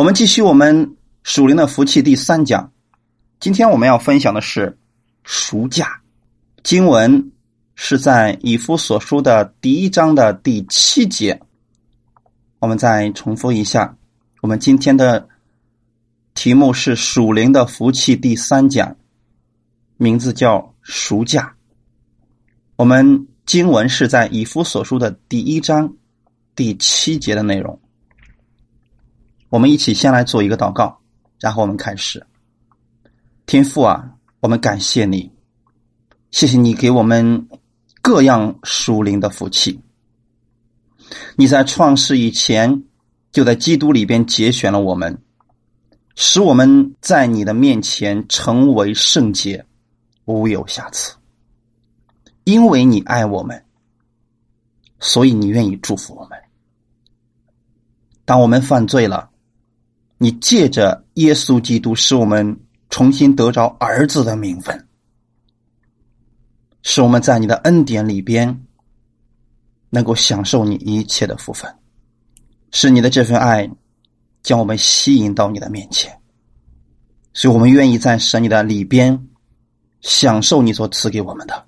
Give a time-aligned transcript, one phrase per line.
[0.00, 2.72] 我们继续我们属灵的福气第三讲，
[3.38, 4.78] 今天我们要分享的是
[5.24, 6.00] 赎价。
[6.62, 7.32] 经文
[7.74, 11.38] 是在以夫所书的第一章的第七节。
[12.60, 13.94] 我们再重复一下，
[14.40, 15.28] 我们今天的
[16.32, 18.96] 题目是属灵的福气第三讲，
[19.98, 21.54] 名字叫赎价。
[22.76, 25.92] 我们经文是在以夫所书的第一章
[26.56, 27.78] 第七节的内容。
[29.50, 30.96] 我们一起先来做一个祷告，
[31.40, 32.24] 然后我们开始。
[33.46, 35.28] 天父啊，我们感谢你，
[36.30, 37.48] 谢谢你给我们
[38.00, 39.80] 各样属灵的福气。
[41.34, 42.84] 你在创世以前
[43.32, 45.20] 就在基督里边节选了我们，
[46.14, 49.66] 使我们在你的面前成为圣洁，
[50.26, 51.16] 无有瑕疵。
[52.44, 53.64] 因为你爱我们，
[55.00, 56.38] 所以你愿意祝福我们。
[58.24, 59.28] 当我们犯罪了。
[60.22, 64.86] 你借着耶稣基督，使我们重新得着儿子的名分，
[66.82, 68.66] 使我们在你的恩典里边
[69.88, 71.74] 能够享受你一切的福分，
[72.70, 73.66] 是你的这份爱
[74.42, 76.20] 将我们吸引到你的面前，
[77.32, 79.26] 所以我们愿意在神你的里边
[80.02, 81.64] 享受你所赐给我们的。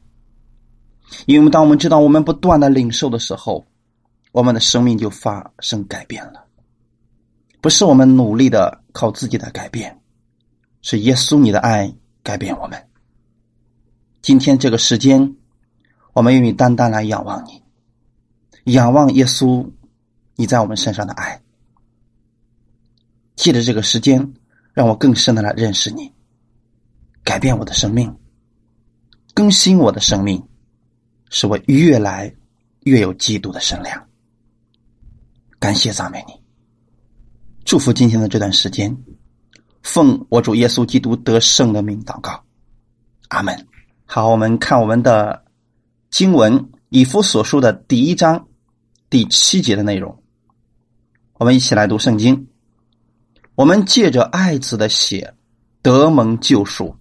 [1.24, 3.64] 因为当我们知道我们不断的领受的时候，
[4.30, 6.41] 我们的生命就发生改变了。
[7.62, 10.00] 不是我们努力的靠自己的改变，
[10.82, 12.88] 是耶稣你的爱改变我们。
[14.20, 15.36] 今天这个时间，
[16.12, 17.62] 我们愿意单单来仰望你，
[18.72, 19.70] 仰望耶稣
[20.34, 21.40] 你在我们身上的爱。
[23.36, 24.34] 借着这个时间，
[24.72, 26.12] 让我更深的来认识你，
[27.22, 28.12] 改变我的生命，
[29.34, 30.48] 更新我的生命，
[31.30, 32.34] 使我越来
[32.80, 34.05] 越有基督的身量。
[35.60, 36.41] 感谢赞美你。
[37.64, 38.94] 祝福今天的这段时间，
[39.82, 42.42] 奉我主耶稣基督得胜的名祷告，
[43.28, 43.66] 阿门。
[44.05, 45.44] 好，我们看我们的
[46.10, 48.48] 经文以夫所述的第一章
[49.08, 50.23] 第七节的内容，
[51.34, 52.48] 我们一起来读圣经。
[53.55, 55.34] 我们借着爱子的血
[55.83, 56.96] 得蒙救赎，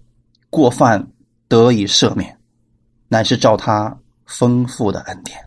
[0.50, 1.12] 过犯
[1.48, 2.38] 得以赦免，
[3.08, 5.38] 乃是照他丰富的恩典。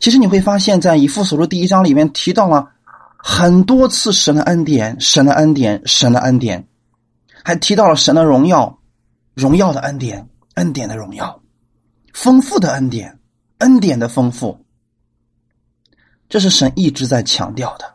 [0.00, 2.72] 其实你会发现在以夫所述第一章里面提到了。
[3.18, 6.68] 很多次神的恩典，神的恩典，神的恩典，
[7.42, 8.80] 还提到了神的荣耀，
[9.34, 11.42] 荣耀的恩典，恩典的荣耀，
[12.12, 13.18] 丰富的恩典，
[13.58, 14.64] 恩典的丰富。
[16.28, 17.94] 这是神一直在强调的。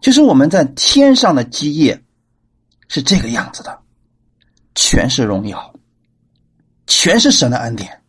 [0.00, 2.04] 就是我们在天上的基业
[2.88, 3.80] 是这个样子的，
[4.74, 5.74] 全是荣耀，
[6.86, 8.02] 全是神的恩典，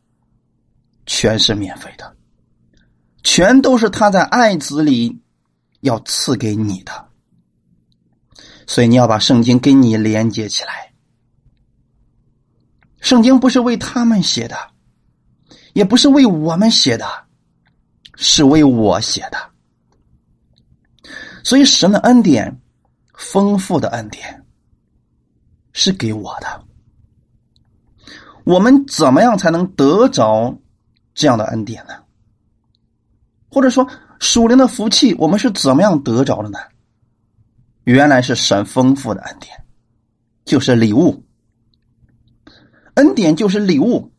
[1.05, 2.15] 全是免费的，
[3.23, 5.22] 全都是他在爱子里。
[5.83, 7.09] 要赐给你的，
[8.66, 10.94] 所以你要把圣经跟你连接起来。
[13.01, 14.55] 圣经不是为他们写的，
[15.73, 17.05] 也不是为我们写的，
[18.16, 19.38] 是为我写的。
[21.44, 22.61] 所以神的恩典，
[23.15, 24.45] 丰富的恩典，
[25.73, 26.65] 是给我的。
[28.45, 30.57] 我们怎么样才能得着
[31.13, 31.94] 这样的恩典呢？
[33.50, 33.85] 或者说？
[34.23, 36.57] 属灵的福气，我们是怎么样得着的呢？
[37.84, 39.66] 原来是神丰富的恩典，
[40.45, 41.25] 就是礼物。
[42.94, 44.13] 恩典就是礼物，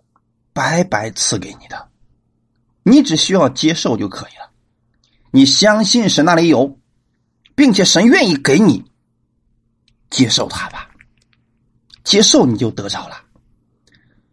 [0.52, 1.88] 白白赐给你的，
[2.82, 4.50] 你只需要接受就可以了。
[5.30, 6.78] 你相信神那里有，
[7.54, 8.84] 并且神愿意给你，
[10.10, 10.90] 接受它吧。
[12.04, 13.16] 接受你就得着了。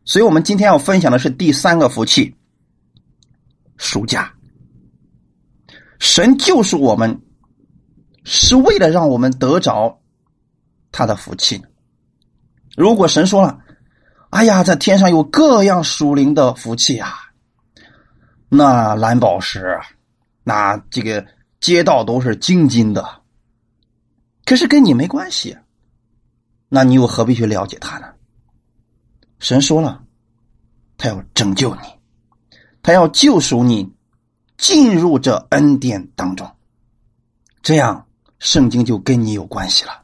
[0.03, 2.35] 所以我们今天要分享的是第三个福气——
[3.77, 4.35] 暑假。
[6.01, 7.21] 神救赎我们，
[8.23, 10.01] 是为了让我们得着
[10.91, 11.63] 他的福气。
[12.75, 13.59] 如果神说了
[14.31, 17.13] ：“哎呀，在天上有各样属灵的福气啊，
[18.49, 19.79] 那蓝宝石，
[20.43, 21.23] 那这个
[21.59, 23.21] 街道都是金金的。”
[24.43, 25.55] 可是跟你没关系，
[26.67, 28.07] 那你又何必去了解他呢？
[29.37, 30.03] 神说了，
[30.97, 31.81] 他要拯救你，
[32.81, 33.93] 他要救赎你。
[34.61, 36.47] 进入这恩典当中，
[37.63, 38.05] 这样
[38.37, 40.03] 圣经就跟你有关系了。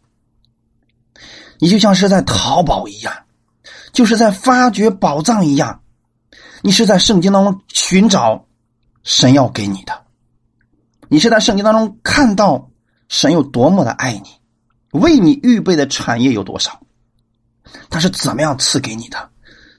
[1.59, 3.13] 你就像是在淘宝一样，
[3.93, 5.79] 就是在发掘宝藏一样，
[6.63, 8.47] 你是在圣经当中寻找
[9.03, 10.05] 神要给你的，
[11.07, 12.67] 你是在圣经当中看到
[13.09, 16.81] 神有多么的爱你，为你预备的产业有多少，
[17.91, 19.29] 他是怎么样赐给你的，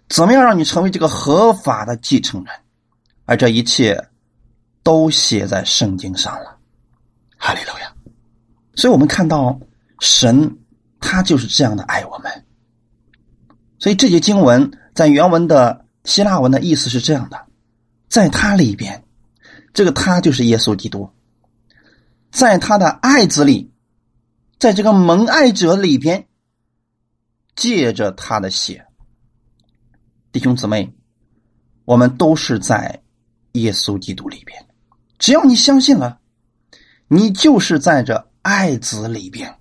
[0.08, 2.54] 怎么样让你成为这个合法的继承人，
[3.24, 4.07] 而这一切。
[4.88, 6.58] 都写在圣经上了，
[7.36, 7.94] 哈利路亚！
[8.74, 9.60] 所以我们看到
[10.00, 10.56] 神
[10.98, 12.46] 他就是这样的爱我们。
[13.78, 17.38] 所以这节经文在原文的希腊文的意思是这样的：
[18.08, 19.04] 在他里边，
[19.74, 21.10] 这个他就是耶稣基督，
[22.30, 23.70] 在他的爱子里，
[24.58, 26.26] 在这个蒙爱者里边，
[27.54, 28.86] 借着他的血，
[30.32, 30.90] 弟兄姊妹，
[31.84, 33.02] 我们都是在
[33.52, 34.64] 耶稣基督里边。
[35.18, 36.18] 只要你相信了，
[37.08, 39.58] 你就是在这爱子里边，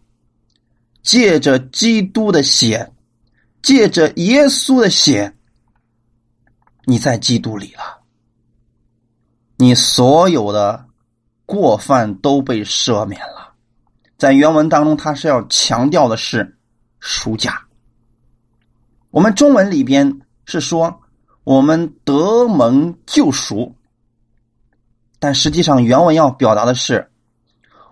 [1.03, 2.91] 借着基督的血。
[3.63, 5.35] 借着耶稣的血，
[6.85, 7.99] 你在基督里了，
[9.57, 10.85] 你所有的
[11.45, 13.53] 过犯都被赦免了。
[14.17, 16.57] 在原文当中，他是要强调的是
[17.01, 17.61] 赎价。
[19.09, 21.01] 我们中文里边是说
[21.43, 23.75] 我们得蒙救赎，
[25.27, 27.11] 但实际上原文要表达的是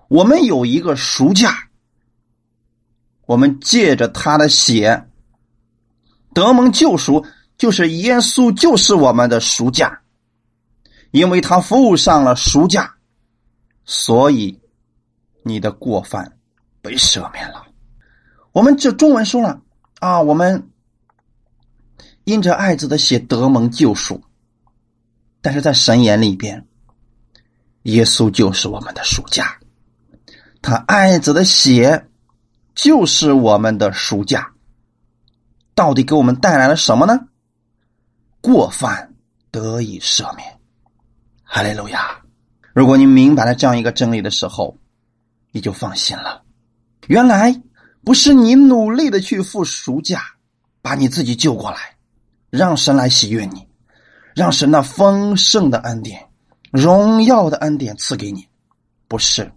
[0.07, 1.67] 我们有一个赎价，
[3.25, 5.05] 我们借着他的血。
[6.33, 7.25] 得蒙救赎，
[7.57, 9.99] 就是耶稣就是我们的赎价，
[11.11, 12.95] 因为他付上了赎价，
[13.83, 14.61] 所以
[15.43, 16.37] 你的过犯
[16.81, 17.65] 被赦免了。
[18.53, 19.61] 我们这中文说了
[19.99, 20.69] 啊，我们
[22.23, 24.23] 因着爱子的血得蒙救赎，
[25.41, 26.65] 但是在神眼里边，
[27.85, 29.57] 耶稣就是我们的赎价，
[30.61, 32.07] 他爱子的血
[32.73, 34.51] 就是我们的赎价。
[35.75, 37.27] 到底给我们带来了什么呢？
[38.41, 39.13] 过犯
[39.51, 40.59] 得以赦免，
[41.43, 42.21] 哈利路亚！
[42.73, 44.77] 如果你明白了这样一个真理的时候，
[45.51, 46.43] 你就放心了。
[47.07, 47.61] 原来
[48.03, 50.23] 不是你努力的去付赎价，
[50.81, 51.97] 把你自己救过来，
[52.49, 53.67] 让神来喜悦你，
[54.33, 56.29] 让神那丰盛的恩典、
[56.75, 58.45] 荣耀的恩典赐给你，
[59.07, 59.49] 不是，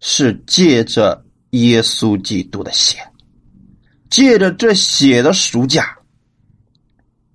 [0.00, 2.98] 是借着耶稣基督的血。
[4.10, 5.96] 借着这血的赎价，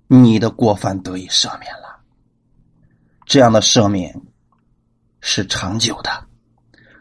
[0.06, 2.00] 你的过犯得以赦免了。
[3.26, 4.22] 这样的赦免
[5.20, 6.26] 是长久的，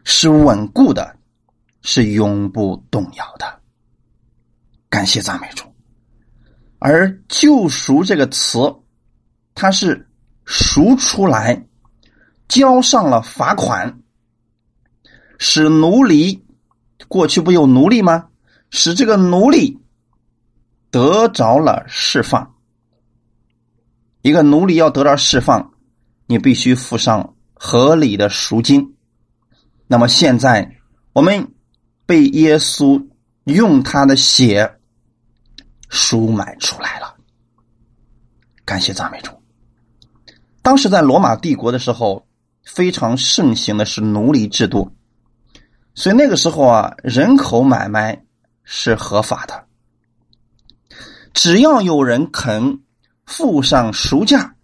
[0.03, 1.15] 是稳固的，
[1.83, 3.61] 是永不动摇的。
[4.89, 5.71] 感谢赞美主。
[6.79, 8.57] 而“救赎”这个词，
[9.53, 10.09] 它是
[10.45, 11.63] 赎出来，
[12.51, 14.01] 交上了罚款，
[15.39, 16.43] 使奴隶
[17.07, 18.27] 过去不有奴隶吗？
[18.71, 19.79] 使这个奴隶
[20.89, 22.55] 得着了释放。
[24.21, 25.71] 一个奴隶要得到释放，
[26.25, 28.97] 你必须付上合理的赎金。
[29.87, 30.75] 那么现在，
[31.13, 31.53] 我们
[32.05, 33.07] 被耶稣
[33.45, 34.77] 用他的血
[35.87, 37.15] 赎买出来了。
[38.65, 39.31] 感谢赞美主。
[40.61, 42.27] 当时在罗马帝国的时候，
[42.63, 44.91] 非常盛行的是奴隶制度，
[45.93, 48.23] 所以那个时候啊，人口买卖。
[48.63, 49.65] 是合法的，
[51.33, 52.79] 只要有人肯
[53.25, 54.55] 付上赎价，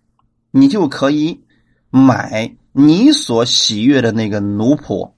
[0.51, 1.44] 你就可以
[1.89, 5.11] 买你所喜悦的那个奴仆，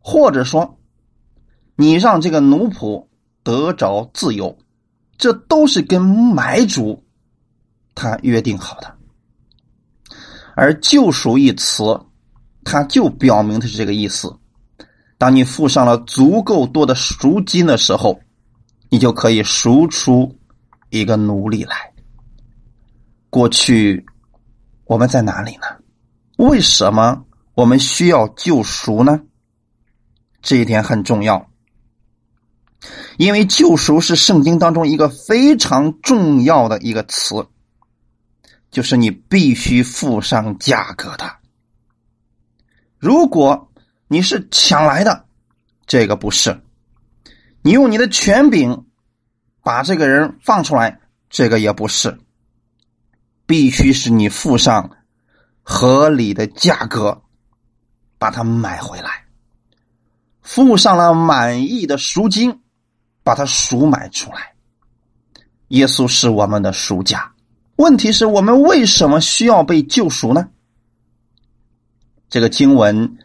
[0.00, 0.80] 或者说，
[1.76, 3.06] 你让这个奴仆
[3.44, 4.58] 得着自由，
[5.16, 7.04] 这都是跟买主
[7.94, 8.98] 他约定好的。
[10.54, 12.00] 而救赎一词，
[12.64, 14.36] 它就表明的是这个意思。
[15.18, 18.20] 当你付上了足够多的赎金的时候，
[18.90, 20.38] 你就可以赎出
[20.90, 21.92] 一个奴隶来。
[23.30, 24.04] 过去
[24.84, 25.66] 我们在哪里呢？
[26.36, 29.20] 为什么我们需要救赎呢？
[30.42, 31.48] 这一点很重要，
[33.16, 37.46] 因为救赎是圣经当中一个非常重要的一个词，
[38.72, 41.36] 就是你必须付上价格的。
[42.98, 43.70] 如果
[44.08, 45.26] 你是抢来的，
[45.86, 46.60] 这个不是。
[47.60, 48.86] 你用你的权柄
[49.62, 52.18] 把这个人放出来，这个也不是。
[53.44, 54.96] 必须是你付上
[55.62, 57.22] 合理的价格
[58.18, 59.26] 把它买回来，
[60.40, 62.62] 付上了满意的赎金，
[63.22, 64.54] 把它赎买出来。
[65.68, 67.34] 耶稣是我们的赎价。
[67.76, 70.48] 问题是我们为什么需要被救赎呢？
[72.28, 73.18] 这个经文。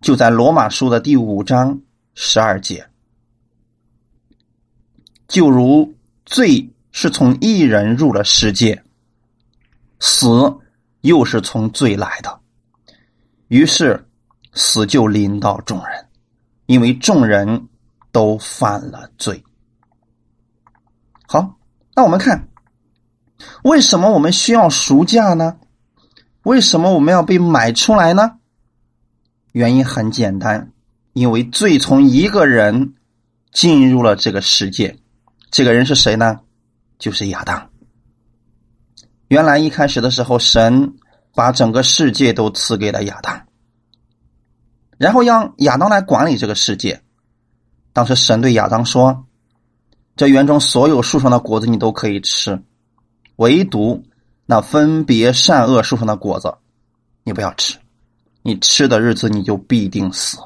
[0.00, 1.80] 就在罗马书的第五章
[2.12, 2.86] 十二节，
[5.26, 5.94] 就如
[6.26, 8.84] 罪是从一人入了世界，
[10.00, 10.28] 死
[11.00, 12.38] 又是从罪来的，
[13.48, 14.06] 于是
[14.52, 16.06] 死就临到众人，
[16.66, 17.68] 因为众人
[18.12, 19.42] 都犯了罪。
[21.26, 21.58] 好，
[21.96, 22.46] 那我们看，
[23.62, 25.56] 为什么我们需要赎价呢？
[26.42, 28.38] 为什么我们要被买出来呢？
[29.52, 30.72] 原因很简单，
[31.12, 32.94] 因为罪从一个人
[33.52, 34.98] 进入了这个世界，
[35.50, 36.40] 这个人是谁呢？
[36.98, 37.70] 就是亚当。
[39.28, 40.94] 原来一开始的时候，神
[41.34, 43.46] 把整个世界都赐给了亚当，
[44.98, 47.02] 然后让亚当来管理这个世界。
[47.92, 49.26] 当时神对亚当说
[50.14, 52.62] ：“这园中所有树上的果子你都可以吃，
[53.36, 54.04] 唯独
[54.46, 56.54] 那分别善恶树上的果子，
[57.22, 57.78] 你不要吃。
[58.42, 60.38] 你吃的日子你就必定死。”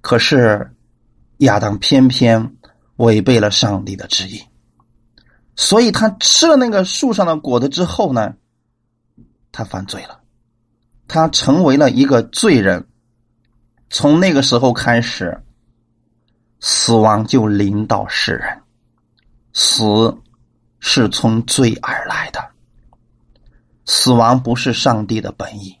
[0.00, 0.74] 可是
[1.38, 2.56] 亚当偏偏
[2.96, 4.42] 违背了上帝的旨意。
[5.54, 8.36] 所以他吃了那个树上的果子之后呢，
[9.50, 10.20] 他犯罪了，
[11.08, 12.86] 他成为了一个罪人。
[13.90, 15.42] 从那个时候开始，
[16.60, 18.62] 死亡就临到世人。
[19.52, 20.16] 死
[20.80, 22.50] 是从罪而来的，
[23.84, 25.78] 死亡不是上帝的本意。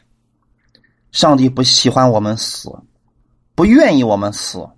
[1.12, 2.70] 上帝不喜欢我们死，
[3.54, 4.68] 不愿意我们死，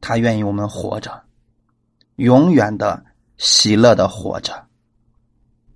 [0.00, 1.24] 他愿意我们活着，
[2.16, 3.04] 永远的。
[3.42, 4.66] 喜乐的活着，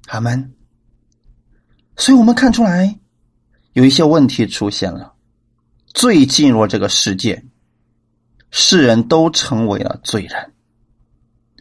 [0.08, 0.54] 阿门。
[1.96, 3.00] 所以我们看出来，
[3.72, 5.14] 有一些问题出现了，
[5.86, 7.42] 罪进入这个世界，
[8.50, 10.53] 世人都成为了罪人，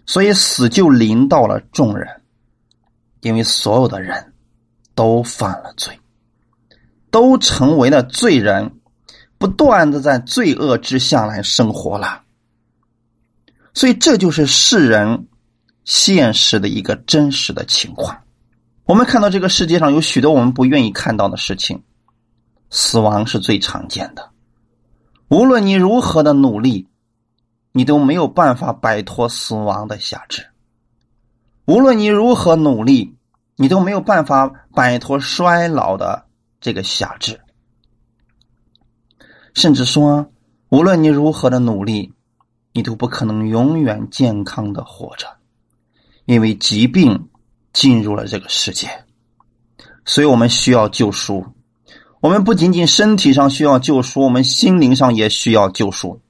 [0.05, 2.07] 所以死就临到了众人，
[3.21, 4.33] 因为所有的人
[4.95, 5.99] 都犯了罪，
[7.11, 8.71] 都成为了罪人，
[9.37, 12.23] 不断的在罪恶之下来生活了，
[13.73, 15.27] 所以这就是世人。
[15.85, 18.17] 现实的一个真实的情况，
[18.85, 21.83] 我们看到这个世界上有许多我们不愿意看到的事情，
[22.69, 24.29] 死亡是最常见的。
[25.27, 26.87] 无论你如何的努力，
[27.75, 30.43] 你都没有办法摆脱死亡的辖制；
[31.65, 33.15] 无论你如何努力，
[33.55, 36.27] 你都没有办法摆脱衰老的
[36.61, 37.41] 这个辖制。
[39.55, 40.31] 甚至说，
[40.69, 42.13] 无论你如何的努力，
[42.73, 45.27] 你都不可能永远健康的活着。
[46.25, 47.27] 因为疾病
[47.73, 48.87] 进入了这个世界，
[50.05, 51.45] 所以我们需要救赎。
[52.21, 56.21] 我们不仅仅身体上需要救赎，我们心灵上也需要救赎。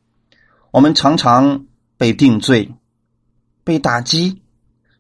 [0.74, 2.74] 我们常常被定罪、
[3.64, 4.42] 被打击，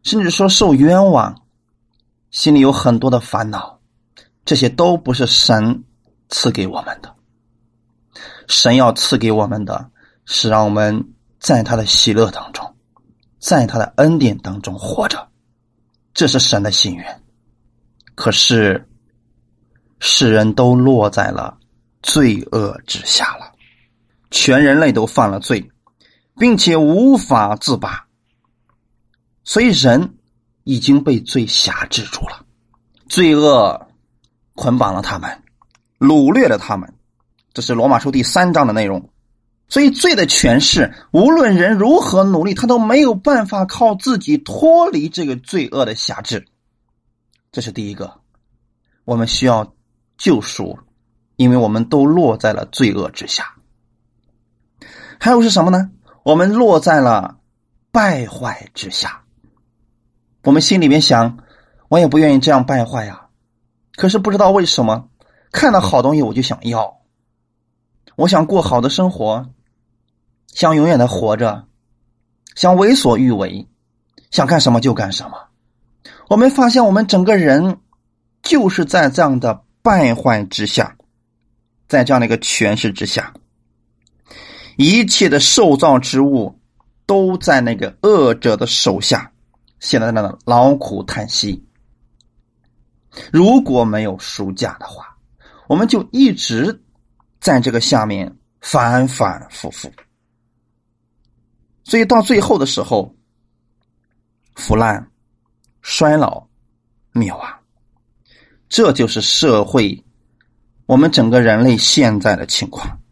[0.03, 1.41] 甚至说受冤枉，
[2.29, 3.79] 心里有很多的烦恼。
[4.45, 5.83] 这些都不是神
[6.29, 7.15] 赐给我们的。
[8.47, 9.89] 神要赐给我们的
[10.25, 12.75] 是让我们在他的喜乐当中。
[13.39, 15.27] 在他的恩典当中活着，
[16.13, 17.23] 这是神的心愿。
[18.13, 18.87] 可是
[19.99, 21.57] 世人都落在了
[22.03, 23.52] 罪恶之下了，
[24.33, 25.69] 全人类都犯了罪，
[26.39, 28.07] 并且无法自拔。
[29.43, 30.17] 所以人
[30.63, 32.43] 已经被罪辖制住了，
[33.07, 33.87] 罪恶
[34.55, 35.43] 捆绑了他们，
[35.99, 36.95] 掳掠了他们。
[37.53, 39.07] 这是罗马书第三章的内容。
[39.69, 46.47] 所以罪的诠释，无论人如何努力，他都没有办法靠自己脱离这个罪恶的辖制。
[47.51, 48.19] 这是第一个，
[49.05, 49.75] 我们需要
[50.17, 50.79] 救赎，
[51.35, 53.53] 因为我们都落在了罪恶之下。
[55.23, 55.89] 还有是什么呢？
[56.23, 57.37] 我们落在了
[57.93, 59.23] 败坏之下。
[60.43, 61.37] 我们心里面想，
[61.87, 63.27] 我也不愿意这样败坏呀，
[63.95, 65.07] 可是不知道为什么，
[65.49, 66.97] 看到好东西我就想要，
[68.17, 69.49] 我想过好的生活。
[70.47, 71.67] 想永远的活着，
[72.53, 73.69] 想为所欲为，
[74.29, 75.37] 想干什么就干什么。
[76.27, 77.77] 我们发现，我们整个人
[78.41, 80.97] 就是在这样的败坏之下，
[81.87, 83.33] 在这样的一个权势之下，
[84.77, 86.59] 一切的受造之物
[87.05, 89.31] 都在那个恶者的手下，
[89.79, 91.63] 现在在那劳苦叹息。
[93.31, 95.15] 如果没有暑假的话，
[95.67, 96.81] 我们就一直
[97.39, 99.91] 在这个下面反反复复。
[101.83, 103.13] 所以到最后的时候，
[104.55, 105.11] 腐烂、
[105.81, 106.47] 衰老、
[107.11, 107.59] 灭亡，
[108.69, 110.03] 这就是社会，
[110.85, 113.02] 我们整个人类现在的情况。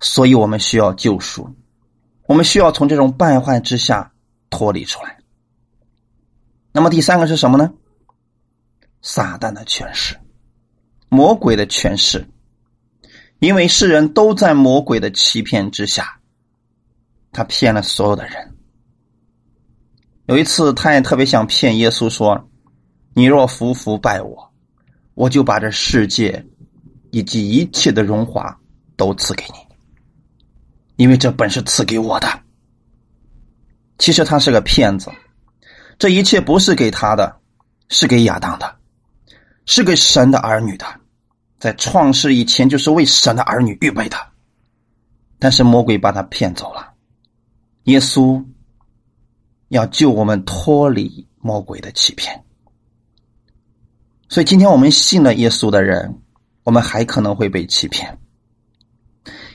[0.00, 1.54] 所以我们需要救赎，
[2.26, 4.12] 我们需要从这种败坏之下
[4.50, 5.18] 脱离出来。
[6.72, 7.72] 那么第三个是什么呢？
[9.02, 10.18] 撒旦的权势，
[11.08, 12.26] 魔鬼的权势，
[13.38, 16.20] 因为世人都在魔鬼的欺骗之下。
[17.32, 18.54] 他骗了所有的人。
[20.26, 22.48] 有一次，他也特别想骗耶稣说
[23.12, 24.52] ：“你若服服拜我，
[25.14, 26.46] 我就把这世界
[27.10, 28.56] 以及一切的荣华
[28.96, 29.63] 都赐给你，
[30.96, 32.28] 因为这本是赐给我的。”
[33.98, 35.10] 其实他是个骗子，
[35.98, 37.40] 这一切不是给他的，
[37.88, 38.76] 是给亚当的，
[39.66, 40.86] 是给神的儿女的。
[41.60, 44.16] 在创世以前就是为神的儿女预备的，
[45.38, 46.92] 但是魔鬼把他骗走了。
[47.84, 48.44] 耶稣
[49.68, 52.44] 要救我们脱离魔鬼的欺骗，
[54.28, 56.20] 所以今天我们信了耶稣的人，
[56.64, 58.18] 我们还可能会被欺骗。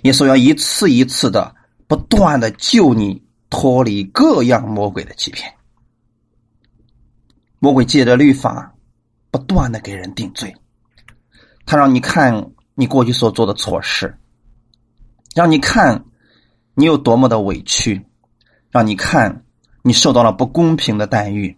[0.03, 1.56] 耶稣要一次一次的
[1.88, 5.53] 不断的救你脱离各样魔鬼的欺骗。
[7.60, 8.74] 魔鬼借着律法
[9.32, 10.56] 不断的给人定罪。
[11.65, 14.18] 他让你看你过去所做的错事，
[15.36, 16.06] 让你看
[16.74, 18.06] 你有多么的委屈，
[18.72, 19.44] 让你看
[19.84, 21.58] 你受到了不公平的待遇，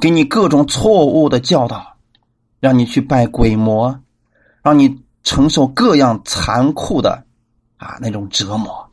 [0.00, 1.98] 给你各种错误的教导，
[2.60, 4.00] 让你去拜鬼魔，
[4.62, 7.25] 让你承受各样残酷的
[7.76, 8.90] 啊那种折磨，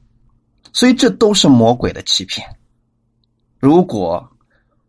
[0.72, 2.58] 所以这都是魔鬼的欺骗。
[3.60, 4.32] 如果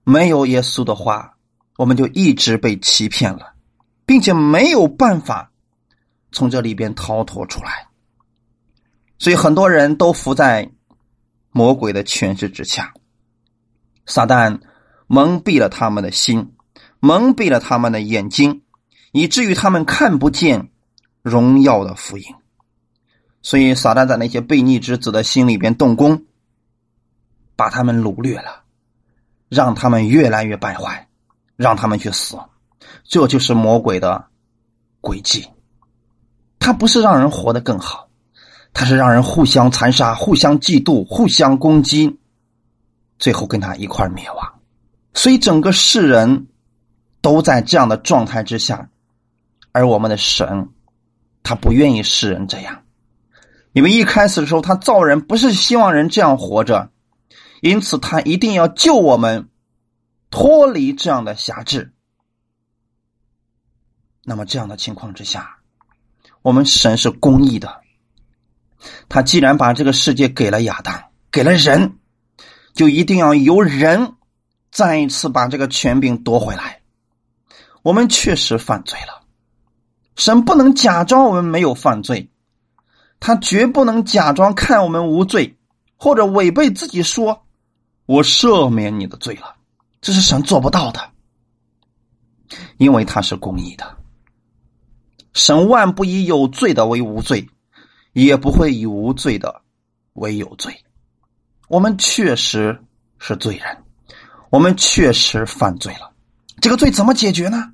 [0.04, 1.36] 没有耶稣的话，
[1.76, 3.52] 我们就一直被欺骗了。
[4.06, 5.50] 并且没有办法
[6.30, 7.86] 从这里边逃脱出来，
[9.18, 10.70] 所以很多人都伏在
[11.52, 12.92] 魔鬼的权势之下。
[14.04, 14.60] 撒旦
[15.06, 16.52] 蒙蔽了他们的心，
[17.00, 18.62] 蒙蔽了他们的眼睛，
[19.12, 20.70] 以至于他们看不见
[21.22, 22.26] 荣耀的福音。
[23.44, 26.24] 所以撒旦在那些悖逆之子的心里边动工，
[27.54, 28.62] 把他们掳掠了，
[29.50, 31.06] 让他们越来越败坏，
[31.54, 32.38] 让他们去死。
[33.04, 34.24] 这就是魔鬼的
[35.02, 35.46] 诡计，
[36.58, 38.08] 他不是让人活得更好，
[38.72, 42.18] 他是让人互相残杀、互相嫉妒、互相攻击，
[43.18, 44.54] 最后跟他一块灭亡。
[45.12, 46.46] 所以整个世人
[47.20, 48.88] 都在这样的状态之下，
[49.72, 50.70] 而我们的神，
[51.42, 52.83] 他不愿意世人这样，
[53.74, 56.90] 因为一开始的时候他造人不是希望人这样活着，
[57.60, 59.48] 因此他一定要救我们
[60.30, 61.92] 脱离这样的辖制。
[64.22, 65.56] 那么这样的情况之下，
[66.40, 67.82] 我们神是公义的。
[69.08, 71.98] 他既然把这个世界给了亚当，给了人，
[72.74, 74.14] 就一定要由人
[74.70, 76.80] 再一次把这个权柄夺回来。
[77.82, 79.26] 我们确实犯罪了，
[80.14, 82.30] 神不能假装我们没有犯罪，
[83.26, 85.56] 他绝不能假装看我们无罪，
[85.96, 87.46] 或者违背自己说
[88.04, 89.56] “我赦免你的罪了”，
[90.02, 91.10] 这是神做不到的，
[92.76, 93.96] 因为他是公义的。
[95.32, 97.48] 神万不以有罪的为无罪，
[98.12, 99.62] 也不会以无罪的
[100.12, 100.84] 为有罪。
[101.68, 102.78] 我们确实
[103.18, 103.84] 是罪人，
[104.50, 106.12] 我们确实犯罪了。
[106.60, 107.72] 这个罪怎么解决呢？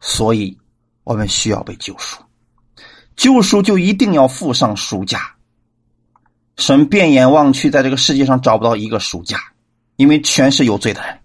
[0.00, 0.58] 所以，
[1.04, 2.23] 我们需要被救赎。
[3.16, 5.36] 救赎就一定要付上赎价。
[6.56, 9.40] 神变眼望去，在这个世界上找不到一个赎价，
[9.96, 11.20] 因为全是有罪的人，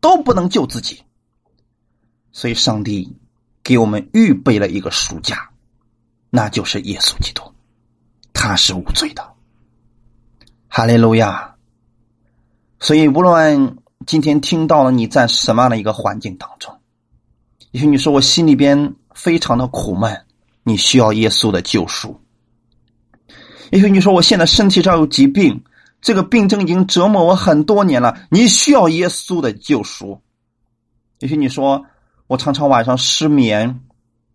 [0.00, 1.02] 都不能救自己。
[2.32, 3.16] 所以，上帝。
[3.66, 5.48] 给我们预备了一个暑假，
[6.28, 7.42] 那就是耶稣基督，
[8.34, 9.26] 他是无罪的。
[10.68, 11.56] 哈利路亚！
[12.78, 16.78] 所以，无论今天听到了你在什么样的一个环境当中，
[17.70, 20.23] 也许你说我心里边非常的苦闷，
[20.64, 22.20] 你需要耶稣的救赎；
[23.70, 25.62] 也许你说我现在身体上有疾病，
[26.00, 30.18] 这个病症已经折磨我很多年了，你需要耶稣的救赎；
[31.20, 31.86] 也许你说。
[32.26, 33.82] 我常常晚上失眠，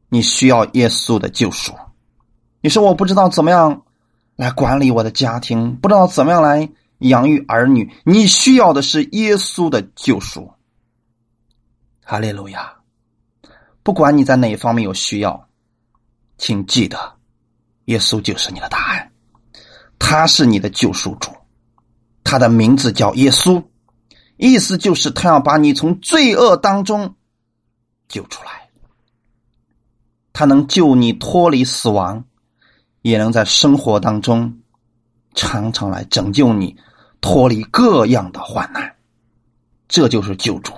[0.09, 1.73] 你需要耶稣的救赎。
[2.61, 3.81] 你说我不知道怎么样
[4.35, 10.51] 来管理我的家庭，不知道怎么样来养育儿女，你需要的是耶稣的救赎。
[12.05, 12.71] 哈利路亚！
[13.81, 15.48] 不管你在哪一方面有需要，
[16.39, 16.97] 请记得，
[17.86, 19.12] 耶稣就是你的答案，
[19.99, 21.30] 他是你的救赎主，
[22.23, 23.63] 他的名字叫耶稣，
[24.38, 27.13] 意思就是他要把你从罪恶当中。
[28.08, 28.69] 救出来，
[30.34, 32.25] 他能救你脱离死亡，
[33.04, 34.62] 也能在生活当中
[35.36, 36.75] 常常来拯救你
[37.21, 38.95] 脱离各样的患难。
[39.88, 40.73] 这就是救主。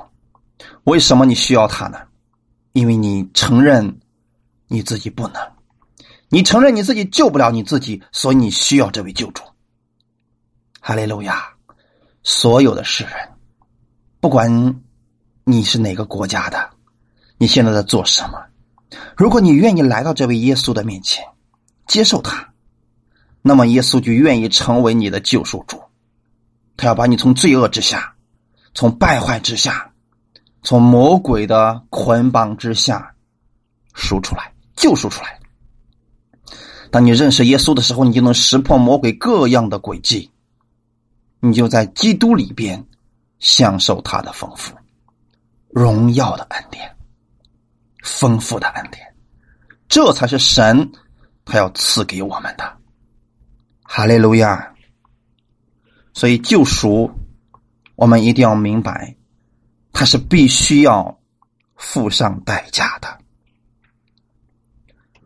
[0.83, 1.99] 为什么你需要他呢？
[2.73, 3.99] 因为你承认
[4.71, 5.51] 你自己不能，
[6.29, 9.43] 你承认你自己救不了你自己，所以你需要这位救主。
[10.79, 11.43] 哈利路亚！
[12.23, 13.13] 所有的世人，
[14.21, 14.81] 不管
[15.43, 16.69] 你是哪个国家的。
[17.37, 18.41] 你现在在做什么？
[19.17, 21.21] 如果你愿意来到这位耶稣的面前，
[21.85, 22.53] 接受他，
[23.41, 25.81] 那么耶稣就愿意成为你的救赎主。
[26.77, 28.15] 他要把你从罪恶之下，
[28.73, 29.91] 从败坏之下，
[30.63, 33.13] 从魔鬼的捆绑之下
[33.93, 35.39] 赎出来，救赎出来。
[36.91, 40.29] 当你认识耶稣的时候，你就能识破魔鬼各样的诡计，
[41.39, 42.85] 你就在基督里边
[43.39, 44.75] 享受他的丰富、
[45.69, 46.95] 荣耀的恩典。
[48.03, 49.13] 丰富的恩典，
[49.87, 50.91] 这才是神
[51.45, 52.77] 他要赐给我们的。
[53.83, 54.73] 哈利路亚！
[56.11, 57.11] 所以救赎，
[57.95, 59.15] 我们一定要明白，
[59.93, 61.19] 它是必须要
[61.75, 63.20] 付上代价的。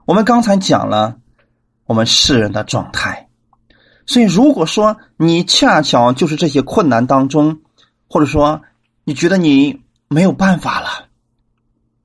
[0.06, 1.18] 我们刚才讲了
[1.86, 3.28] 我们世人的状态，
[4.06, 7.62] 所以如果说你恰巧就是这些困难当中，
[8.08, 8.62] 或者说
[9.04, 11.10] 你觉得你没有办法了，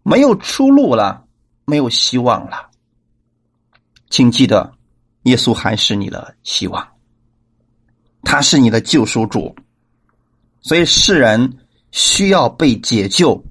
[0.03, 1.27] 没有出路了，
[1.67, 2.71] 没有希望了，
[4.09, 4.73] 请记得，
[5.25, 6.89] 耶稣还是你的希望。
[8.23, 9.55] 他是你的救赎主，
[10.63, 11.59] 所以世人
[11.91, 13.45] 需要被解救，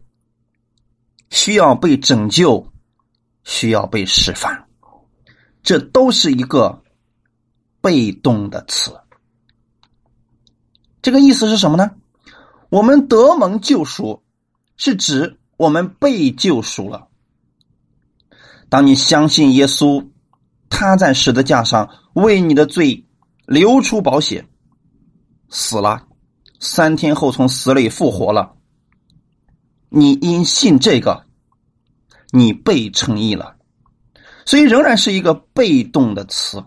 [1.30, 2.72] 需要被拯救，
[3.50, 4.68] 需要被释放，
[5.64, 6.84] 这都是一个
[7.82, 8.96] 被动的词。
[11.02, 11.90] 这个意思是什么呢？
[12.70, 14.22] 我们得蒙救赎，
[14.78, 17.08] 是指我们被救赎了。
[18.70, 20.08] 当你相信耶稣，
[20.70, 23.08] 他在十字架上为你的罪
[23.48, 24.48] 流出宝血。
[25.50, 26.06] 死了，
[26.60, 28.54] 三天后从死里复活了。
[29.90, 31.26] 你因信这个，
[32.32, 33.56] 你被称义了，
[34.46, 36.64] 所以仍然是一个被动的词。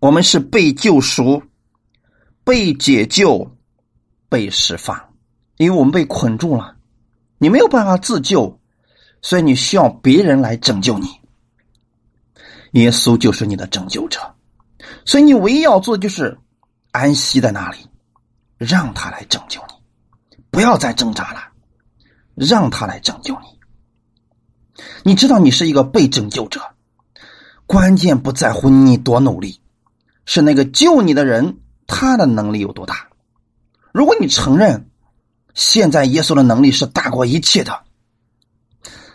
[0.00, 1.42] 我们是被救赎、
[2.44, 3.56] 被解救、
[4.28, 5.14] 被释放，
[5.56, 6.76] 因为我们被捆住了，
[7.38, 8.60] 你没有办法自救，
[9.22, 11.08] 所以你需要别人来拯救你。
[12.72, 14.34] 耶稣就是你的拯救者，
[15.04, 16.38] 所以你唯一要做的就是。
[16.92, 17.86] 安息在那里，
[18.56, 19.74] 让他来拯救你，
[20.50, 21.42] 不要再挣扎了，
[22.34, 23.55] 让他来拯救你。
[25.02, 26.60] 你知道你是一个被拯救者，
[27.66, 29.60] 关键不在乎你多努力，
[30.24, 33.08] 是那个救你的人他的能力有多大。
[33.92, 34.90] 如果你承认
[35.54, 37.84] 现在耶稣的能力是大过一切的，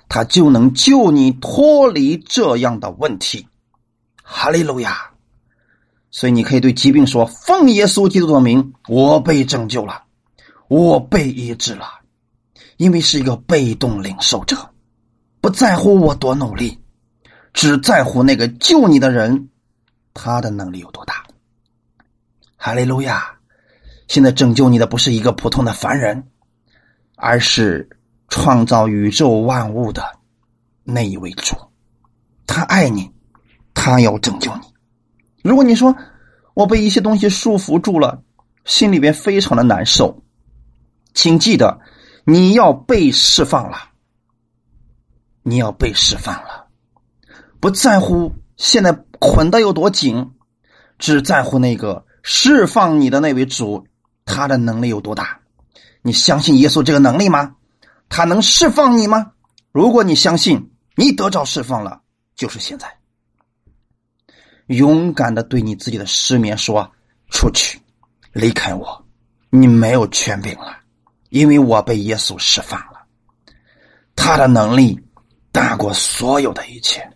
[0.10, 3.48] 他就能救你脱离这样的问题。
[4.24, 5.12] 哈利路亚。
[6.14, 10.04] 所以你可以对疾病说：“奉耶稣基督的名，我被拯救了，
[10.68, 12.02] 我被医治了。”
[12.76, 14.71] 因为是一个被动领受者，
[15.42, 16.80] 不在乎我多努力，
[17.52, 19.50] 只在乎那个救你的人，
[20.14, 21.26] 他的能力有多大。
[22.56, 23.40] 哈利路亚！
[24.08, 26.28] 现在拯救你的不是一个普通的凡人，
[27.16, 27.90] 而是
[28.28, 30.04] 创造宇宙万物的
[30.84, 31.56] 那一位主。
[32.46, 33.10] 他爱你，
[33.74, 34.62] 他要拯救你。
[35.42, 35.96] 如果你说
[36.54, 38.22] 我被一些东西束缚住了，
[38.66, 40.22] 心里边非常的难受，
[41.16, 41.80] 请记得
[42.26, 43.91] 你要被释放了，
[45.44, 46.68] 你要被释放了，
[47.60, 50.32] 不在乎现在捆的有多紧，
[51.00, 53.86] 只在乎那个释放你的那位主，
[54.26, 55.40] 他的能力有多大？
[56.02, 57.56] 你相信耶稣这个能力吗？
[58.10, 59.32] 他能释放你吗？
[59.72, 62.02] 如果你相信，你得着释放了，
[62.36, 62.98] 就是现在。
[64.68, 66.92] 勇敢的对你自己的失眠说
[67.30, 67.80] ：“出去，
[68.32, 69.06] 离开我，
[69.50, 70.78] 你没有权柄了，
[71.30, 73.02] 因为我被耶稣释放了，
[74.16, 75.00] 他的能力
[75.52, 77.12] 大过所有的一切，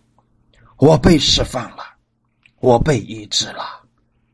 [0.76, 1.84] 我被释放了，
[2.60, 3.64] 我被医治了，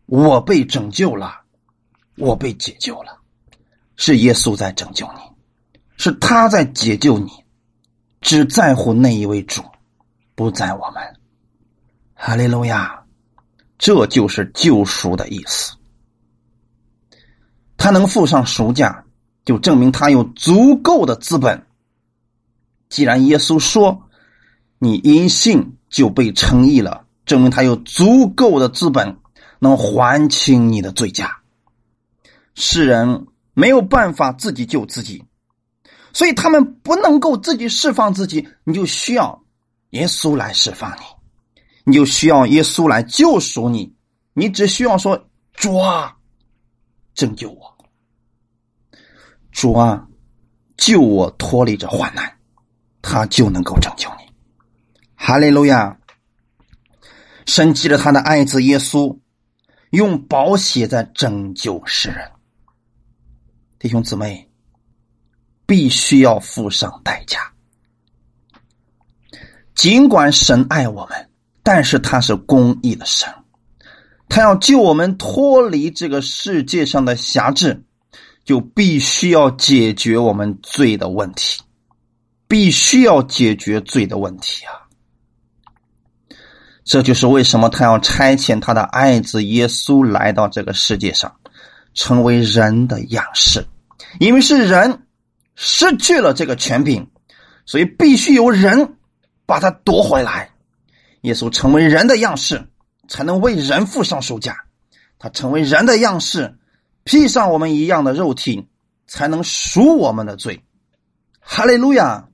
[0.06, 1.40] 我被拯救了，
[2.16, 3.18] 我被解救了，
[3.96, 5.20] 是耶稣在拯救你，
[5.96, 7.30] 是他在解救你，
[8.20, 9.62] 只在乎那一位主，
[10.34, 11.02] 不在我们。
[12.14, 12.98] 哈利路亚。”
[13.84, 15.74] 这就是救赎的意思。
[17.76, 19.04] 他能付上赎价，
[19.44, 21.66] 就证明他有足够的资本。
[22.92, 24.10] 既然耶稣说
[24.78, 29.16] 你因信就被称义了，证明他有足够的资本
[29.60, 31.38] 能还清你的罪价。
[32.54, 35.24] 世人没有办法自己救自己，
[36.12, 39.42] 所以他们不能够自己释放自己，你就需要
[39.92, 41.02] 耶稣来释放你。
[41.84, 43.94] 你就需要耶稣来救赎你，
[44.34, 46.14] 你只需要说：“主啊，
[47.14, 47.74] 拯救我！
[49.50, 50.06] 主啊，
[50.76, 52.36] 救我脱离这患难，
[53.02, 54.32] 他就能够拯救你。”
[55.14, 55.98] 哈利路亚！
[57.44, 59.18] 神记着他的爱子耶稣，
[59.90, 62.30] 用宝血在拯救世人。
[63.78, 64.48] 弟兄姊妹，
[65.66, 67.52] 必须要付上代价，
[69.74, 71.28] 尽管神爱我们。
[71.64, 73.32] 但是他是公义的神，
[74.28, 77.84] 他要救我们脱离这个世界上的辖制，
[78.44, 81.62] 就必须要解决我们罪的问题，
[82.52, 84.84] 必须要解决罪的问题啊！
[86.84, 91.34] 这就是为什么他要差遣他的爱子耶稣来到这个世界上，
[91.94, 93.64] 成为人的样式，
[94.20, 95.06] 因为是人
[95.54, 97.08] 失去了这个权柄，
[97.64, 98.96] 所以必须有人
[99.46, 100.50] 把它夺回来。
[101.22, 102.62] 耶稣成为人的样式，
[103.08, 104.52] 才能为人付上赎价；
[105.18, 106.58] 他成为人的样式，
[107.04, 108.68] 披上我们一样的肉体，
[109.06, 110.62] 才能赎我们的罪。
[111.40, 112.28] 哈利路亚！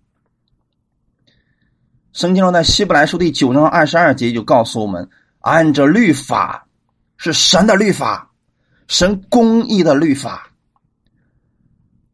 [2.19, 6.67] 圣经中在希伯来书第九章二十二节就告诉我们：按着律法
[7.17, 8.33] 是神的律法，
[8.89, 10.51] 神公义的律法。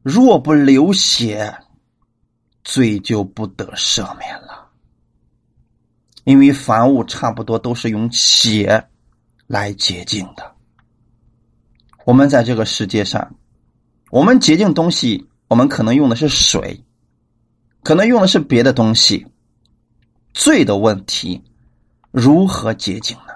[0.03, 1.57] 若不流血，
[2.65, 4.69] 罪就不得赦免了。
[6.25, 8.87] 因为凡物差不多都是用血
[9.47, 10.55] 来洁净的。
[12.05, 13.35] 我们在这个世界上，
[14.11, 16.85] 我们洁净东西，我们可能用的是水，
[17.83, 19.27] 可能用的是别的东西。
[20.35, 21.43] 罪的问题
[22.11, 23.33] 如何洁净呢？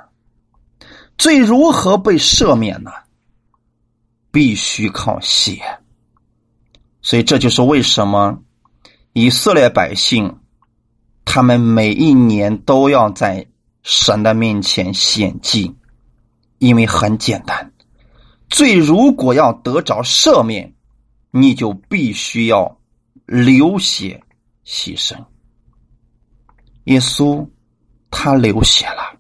[1.17, 2.91] 罪如何被赦免呢？
[4.31, 5.59] 必须靠血。
[7.01, 8.43] 所以这就是为什么
[9.15, 10.39] 以色列百姓。
[11.31, 13.47] 他们每一年都要在
[13.83, 15.77] 神的面前献祭，
[16.59, 17.71] 因为很简单，
[18.49, 20.75] 罪如果要得着赦免，
[21.31, 22.79] 你就必须要
[23.27, 24.23] 流血
[24.65, 25.23] 牺牲。
[26.89, 27.47] 耶稣
[28.11, 29.19] 他流血了，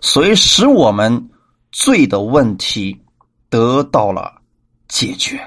[0.00, 1.30] 所以使我们
[1.70, 3.00] 罪的问题
[3.48, 4.42] 得到了
[4.88, 5.40] 解决。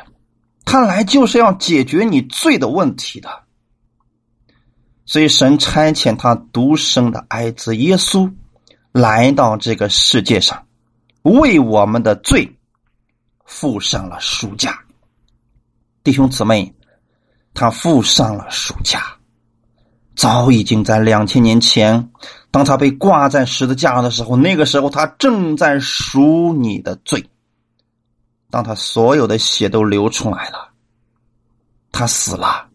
[0.66, 3.44] 他来就是要解决你罪的问题的。
[5.06, 8.34] 所以，神差遣他独生的儿子耶稣
[8.94, 10.66] 来到这个世界上，
[11.24, 12.58] 为我们的罪
[13.44, 14.80] 付上了赎价。
[16.02, 16.74] 弟兄姊妹，
[17.54, 19.18] 他付上了赎价，
[20.15, 22.10] 早已经在两千年前，
[22.52, 27.30] 当他被挂在十字架上的时候，那个时候他正在赎你的罪。
[28.49, 30.69] 当他所有的血都流出来了，
[31.91, 32.67] 他死了，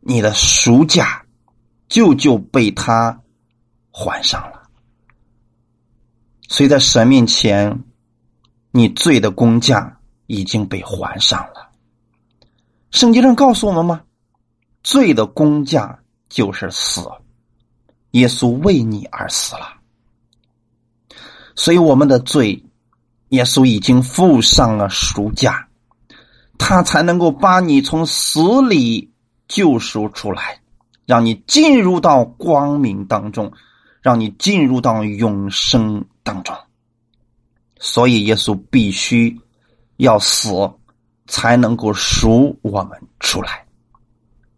[0.00, 1.24] 你的赎价。
[1.88, 3.20] 就就被他
[3.90, 4.62] 还上了，
[6.46, 7.82] 所以在神面前，
[8.70, 11.72] 你罪的工价已经被还上了。
[12.92, 14.02] 圣经上告诉我们吗？
[14.84, 15.99] 罪的工价
[16.30, 17.02] 就是死，
[18.12, 19.74] 耶稣为你而死了，
[21.54, 22.64] 所以我们的罪，
[23.28, 25.68] 耶稣已经付上了赎价，
[26.56, 29.12] 他才能够把你从死里
[29.46, 30.56] 救赎出来。
[31.06, 33.52] 让你进入到光明当中，
[34.00, 36.56] 让你进入到永生当中。
[37.80, 39.36] 所以耶稣必须
[39.96, 40.70] 要死，
[41.26, 43.66] 才能够赎我们出来。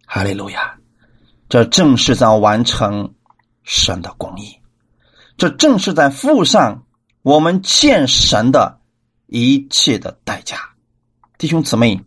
[0.05, 0.77] 哈利路亚！
[1.53, 3.13] 这正是在完成
[3.61, 4.57] 神的公义，
[5.37, 6.83] 这正是在付上
[7.21, 8.79] 我们欠神的
[9.27, 10.57] 一切的代价。
[11.37, 12.03] 弟兄姊妹，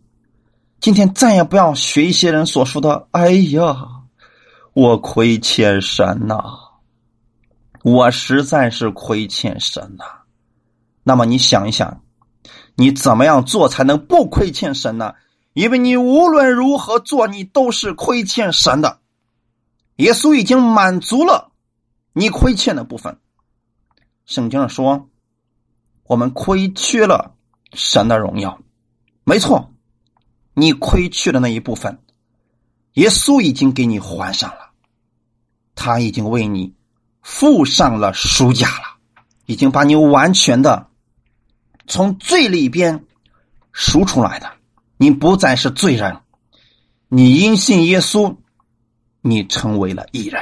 [0.81, 3.87] 今天再也不要学一些人所说的：“哎呀。”
[4.75, 6.43] 我亏欠神呐，
[7.83, 10.03] 我实在是亏欠神呐。
[11.03, 12.01] 那么你想一想，
[12.75, 15.13] 你怎么样做才能不亏欠神呢？
[15.53, 18.99] 因为你无论如何做，你都是亏欠神的。
[19.97, 21.51] 耶稣已经满足了
[22.13, 23.19] 你亏欠的部分。
[24.25, 25.09] 圣经上说，
[26.03, 27.35] 我们亏缺了
[27.73, 28.59] 神的荣耀，
[29.23, 29.73] 没错，
[30.53, 31.99] 你亏缺的那一部分，
[32.93, 34.71] 耶稣已经给你还上了。
[35.75, 36.73] 他已经为你
[37.21, 38.97] 付上了赎价了，
[39.45, 40.89] 已经把你完全的
[41.85, 43.05] 从罪里边
[43.71, 44.51] 赎出来的，
[44.97, 46.21] 你不再是罪人，
[47.07, 48.35] 你因信耶稣，
[49.29, 50.41] 你成为了义人。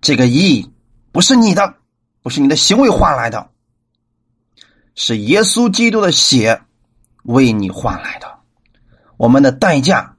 [0.00, 0.70] 这个义
[1.12, 1.74] 不是你的，
[2.22, 3.50] 不是你的行为换来的，
[4.94, 6.62] 是耶稣基督的血
[7.24, 8.38] 为你换来的。
[9.16, 10.16] 我们的代价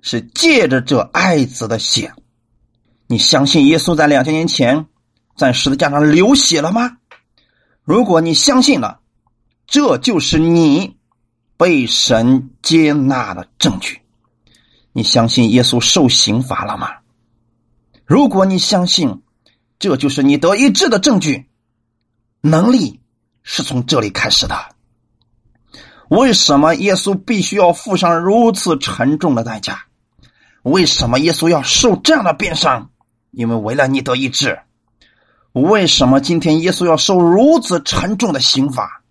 [0.00, 2.12] 是借着这爱子的血。
[3.06, 4.86] 你相信耶稣在两千年前
[5.36, 6.98] 在十字架上流血了吗？
[7.82, 9.00] 如果你相信了，
[9.66, 10.96] 这就是你
[11.56, 14.00] 被神接纳的证据。
[14.92, 16.90] 你相信耶稣受刑罚了吗？
[18.04, 19.22] 如果你相信，
[19.78, 21.48] 这就是你得医治的证据。
[22.40, 23.00] 能力
[23.42, 24.56] 是从这里开始的。
[26.08, 29.84] 为什么耶稣必须要付上如此沉重的代价？
[30.62, 32.90] 为什么耶稣要受这样的鞭伤？
[33.30, 34.60] 因为为了你得医治，
[35.52, 39.02] 为什么今天耶稣要受如此沉重的刑罚？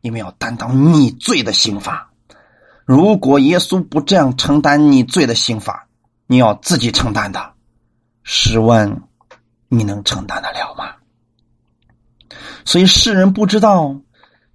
[0.00, 2.05] 因为要担当你罪的刑罚。
[2.86, 5.88] 如果耶稣不这样承担你罪的刑罚，
[6.28, 7.52] 你要自己承担的。
[8.22, 9.02] 试问
[9.68, 10.94] 你能承担得了吗？
[12.64, 14.00] 所以世人不知道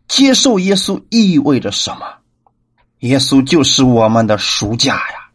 [0.08, 2.06] 接受耶稣意味着什么。
[3.00, 5.30] 耶稣就是我们的赎价呀。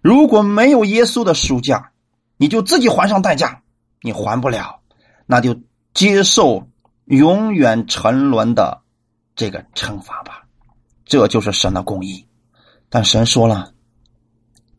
[0.00, 1.90] 如果没有耶稣的赎价，
[2.36, 3.62] 你就自己还上代价，
[4.02, 4.80] 你还不了，
[5.26, 5.60] 那就
[5.94, 6.68] 接受
[7.06, 8.82] 永远沉沦的
[9.34, 10.39] 这个惩罚吧。
[11.10, 12.24] 这就是神的公义。
[12.88, 13.74] 但神说了，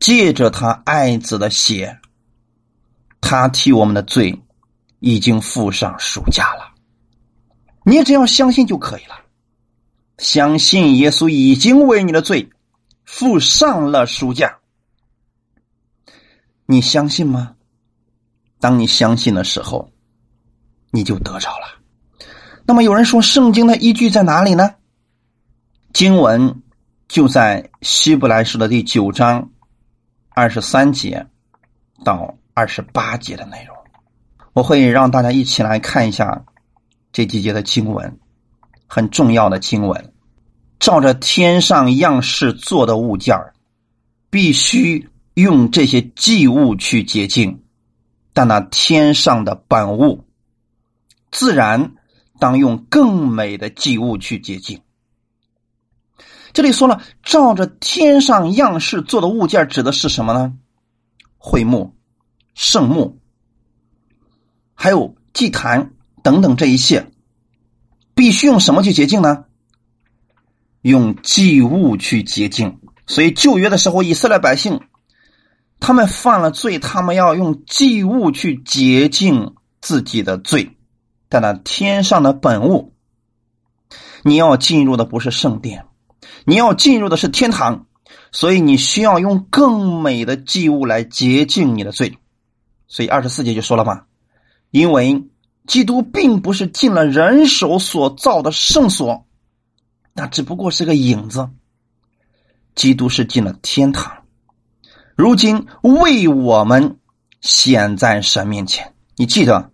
[0.00, 2.00] 借着他爱子的血，
[3.20, 4.42] 他替我们的罪
[4.98, 6.72] 已经付上赎价了。
[7.84, 9.14] 你只要相信就可以了，
[10.16, 12.48] 相信耶稣已经为你的罪
[13.04, 14.56] 付上了赎价。
[16.64, 17.56] 你相信吗？
[18.58, 19.90] 当你相信的时候，
[20.92, 21.66] 你就得着了。
[22.64, 24.76] 那么有人说，圣经的依据在哪里呢？
[25.92, 26.62] 经文
[27.06, 29.50] 就在希伯来书的第九章
[30.30, 31.26] 二十三节
[32.02, 33.76] 到二十八节的内容。
[34.54, 36.44] 我会让大家一起来看一下。
[37.12, 38.18] 这几节的经文
[38.86, 40.14] 很重要的经文，
[40.80, 43.36] 照着天上样式做的物件
[44.30, 47.58] 必须用这些祭物去洁净；
[48.32, 50.24] 但那天上的本物，
[51.30, 51.92] 自然
[52.38, 54.80] 当用更美的祭物去洁净。
[56.52, 60.54] 这里说了，照着天上样式做的物件指的是什么呢？
[61.38, 61.94] 会幕、
[62.54, 63.18] 圣幕，
[64.74, 65.92] 还有祭坛。
[66.22, 67.10] 等等，这一切
[68.14, 69.46] 必须用什么去洁净呢？
[70.82, 72.78] 用祭物去洁净。
[73.08, 74.82] 所以旧约的时候，以色列百姓
[75.80, 80.76] 他们犯了罪，他们要用祭物去洁净自己的罪。
[81.28, 82.94] 但那天上的本物，
[84.22, 85.86] 你要进入的不是圣殿，
[86.44, 87.86] 你要进入的是天堂，
[88.30, 92.18] 所以你需要用更美的祭物来洁净你的罪。
[92.86, 94.02] 所以二十四节就说了嘛，
[94.70, 95.24] 因为。
[95.64, 99.26] 基督并不是进了人手所造的圣所，
[100.12, 101.48] 那只不过是个影子。
[102.74, 104.24] 基督是进了天堂，
[105.14, 106.98] 如今为我们
[107.40, 108.92] 显在神面前。
[109.14, 109.70] 你记得，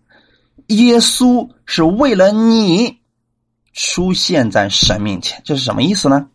[0.66, 2.98] 耶稣是为了你
[3.72, 6.28] 出现在神面前，这是什么意思呢？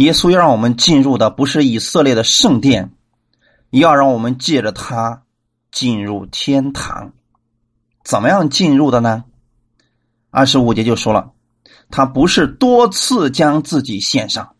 [0.00, 2.90] 耶稣要让我们进入的不是以色列的圣殿，
[3.68, 5.24] 要让我们借着他
[5.70, 7.12] 进入天堂。
[8.02, 9.24] 怎么样进入的呢？
[10.30, 11.32] 二十五节就说了，
[11.90, 14.54] 他不是多次将自己献上。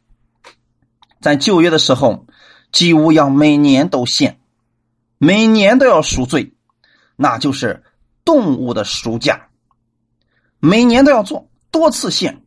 [1.22, 2.26] 在旧约的时候，
[2.70, 4.40] 几乎要每年都献，
[5.16, 6.52] 每年都要赎罪，
[7.16, 7.82] 那就是
[8.26, 9.48] 动物的赎价，
[10.58, 12.44] 每年都要做多次献。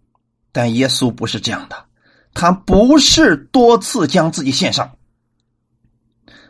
[0.52, 1.86] 但耶稣不是这样的，
[2.34, 4.98] 他不是多次将自己献上，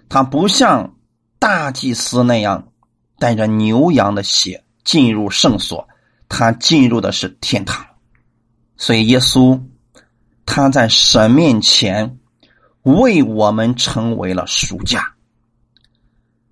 [0.10, 0.96] 他不像
[1.39, 2.69] 大祭司那样。
[3.19, 5.88] 带着牛羊的血进入圣所，
[6.28, 7.86] 他进入的是天堂。
[8.76, 9.62] 所以耶稣
[10.46, 12.19] 他在神面前
[12.82, 15.13] 为我们成为了赎价。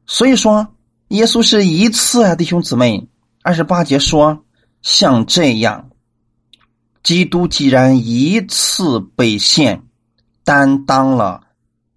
[0.05, 0.75] 所以说，
[1.09, 3.09] 耶稣是一次啊，弟兄姊妹，
[3.41, 4.45] 二十八节说，
[4.81, 5.89] 像这样，
[7.03, 9.83] 基督既然一次被献，
[10.43, 11.41] 担当了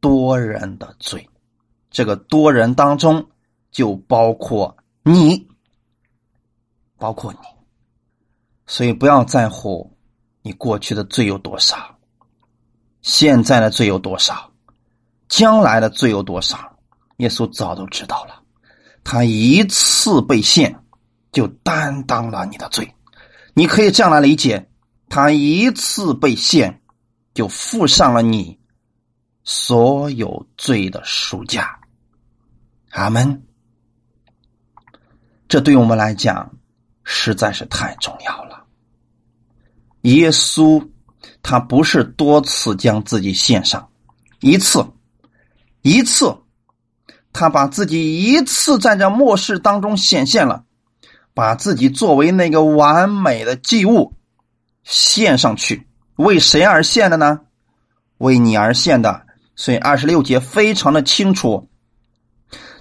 [0.01, 1.29] 多人的罪，
[1.91, 3.27] 这个多人当中。
[3.75, 5.49] 就包括你，
[6.97, 7.39] 包括你，
[8.69, 9.97] 所以不要在乎
[10.43, 11.99] 你过去的罪有多少，
[13.03, 14.49] 现在的罪有多少，
[15.29, 16.79] 将来的罪有多少，
[17.17, 18.41] 耶稣早都知道了。
[19.03, 20.79] 他一次被献，
[21.33, 22.95] 就担当了你的罪。
[23.55, 24.71] 你可以这样来理解：
[25.09, 26.81] 他一次被献，
[27.35, 28.59] 就付上了你
[29.45, 31.79] 所有罪的赎价。
[32.91, 33.43] 阿门。
[35.47, 36.57] 这对我们来讲
[37.05, 38.65] 实在是太重要了。
[40.03, 40.89] 耶稣
[41.43, 43.89] 他不是多次将自己献上，
[44.41, 44.85] 一次，
[45.83, 46.37] 一次，
[47.33, 50.65] 他把自己一次在这末世当中显现了，
[51.35, 54.15] 把自己作为那个完美的祭物
[54.85, 57.41] 献上去，为谁而献的呢？
[58.19, 59.27] 为你而献的。
[59.57, 61.69] 所以二十六节非常的清楚。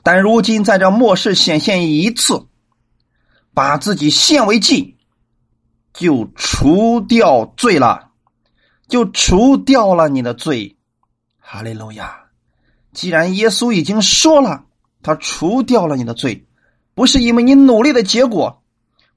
[0.04, 2.48] 但如今在这末世显现一次。
[3.56, 4.98] 把自己献为祭，
[5.94, 8.10] 就除掉罪了，
[8.88, 10.76] 就除掉了你的罪。
[11.38, 12.16] 哈利路亚！
[12.94, 14.66] 既然耶稣已经说了，
[15.04, 16.48] 他除掉了你的罪，
[16.96, 18.64] 不是因为你努力的结果，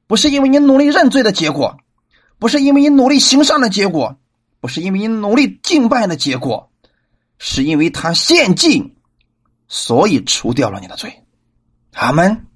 [0.06, 1.78] 不是因为你努力认罪的结果，
[2.38, 4.16] 不是因为你努力行善的结果，
[4.60, 6.70] 不是因为你努力敬拜的结果，
[7.38, 8.94] 是因为他献祭，
[9.68, 11.24] 所以除掉了你的罪。
[11.94, 12.46] 阿门。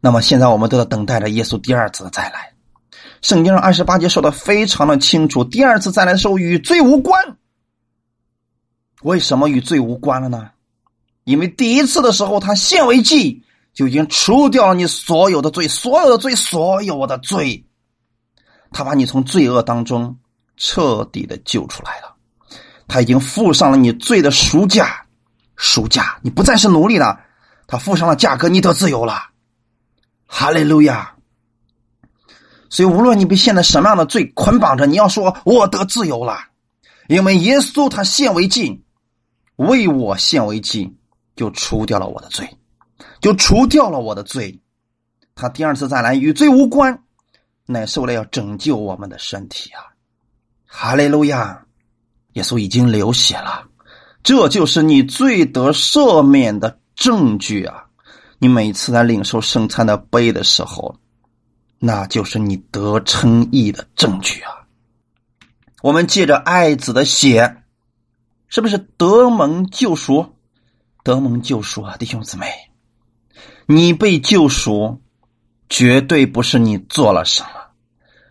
[0.00, 2.52] 那么现在我们都在等待着耶稣第二次的再来。
[3.20, 7.36] 圣经上二十八节说的非常的清楚，第二次再来的时候与罪无关。
[9.02, 10.50] 为什么与罪无关了呢？
[11.24, 13.42] 因为第一次的时候，他献为祭，
[13.74, 17.64] 就已经除掉了你所有的罪，所有的罪，所有的罪。
[18.70, 20.16] 他把你从罪恶当中
[20.56, 22.14] 彻底的救出来了，
[22.86, 25.04] 他已经付上了你罪的赎价，
[25.56, 27.20] 赎价，你不再是奴隶了，
[27.66, 29.30] 他付上了价格，你得自由了。
[30.26, 31.14] 哈利路亚！
[32.70, 36.38] 所以，无论你被现在什么样的罪捆绑着，你要说我得自由了，
[37.08, 38.84] 因为耶稣他献为祭，
[39.56, 40.94] 为我献为祭，
[41.34, 42.58] 就除掉了我的罪，
[43.22, 44.60] 就除掉了我的罪。
[45.34, 47.02] 他第二次再来与罪无关。
[47.70, 49.92] 乃是为了要拯救我们的身体啊！
[50.64, 51.66] 哈利路亚！
[52.32, 53.68] 耶稣已经流血了，
[54.22, 57.84] 这就是你罪得赦免的证据啊！
[58.38, 60.96] 你每次在领受圣餐的杯的时候，
[61.78, 64.64] 那就是你得称义的证据啊！
[65.82, 67.62] 我们借着爱子的血，
[68.48, 70.34] 是不是得蒙救赎？
[71.04, 72.46] 得蒙救赎啊，弟兄姊妹，
[73.66, 75.02] 你被救赎，
[75.68, 77.50] 绝对不是你做了什么。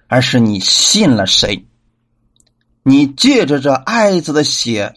[0.09, 1.67] 而是你信了谁？
[2.83, 4.95] 你借着这爱子的血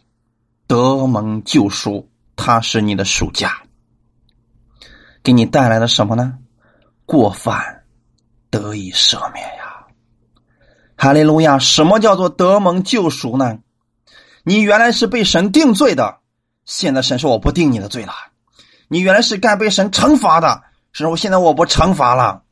[0.68, 3.62] 得蒙救赎，他是你的属价，
[5.24, 6.38] 给你带来了什么呢？
[7.04, 7.82] 过犯
[8.50, 9.84] 得以赦免呀！
[10.94, 11.58] 哈利路亚！
[11.58, 13.58] 什么叫做得蒙救赎呢？
[14.44, 16.20] 你原来是被神定罪的，
[16.64, 18.12] 现在神说我不定你的罪了。
[18.86, 20.62] 你原来是该被神惩罚的，
[20.92, 22.42] 神说现在我不惩罚了。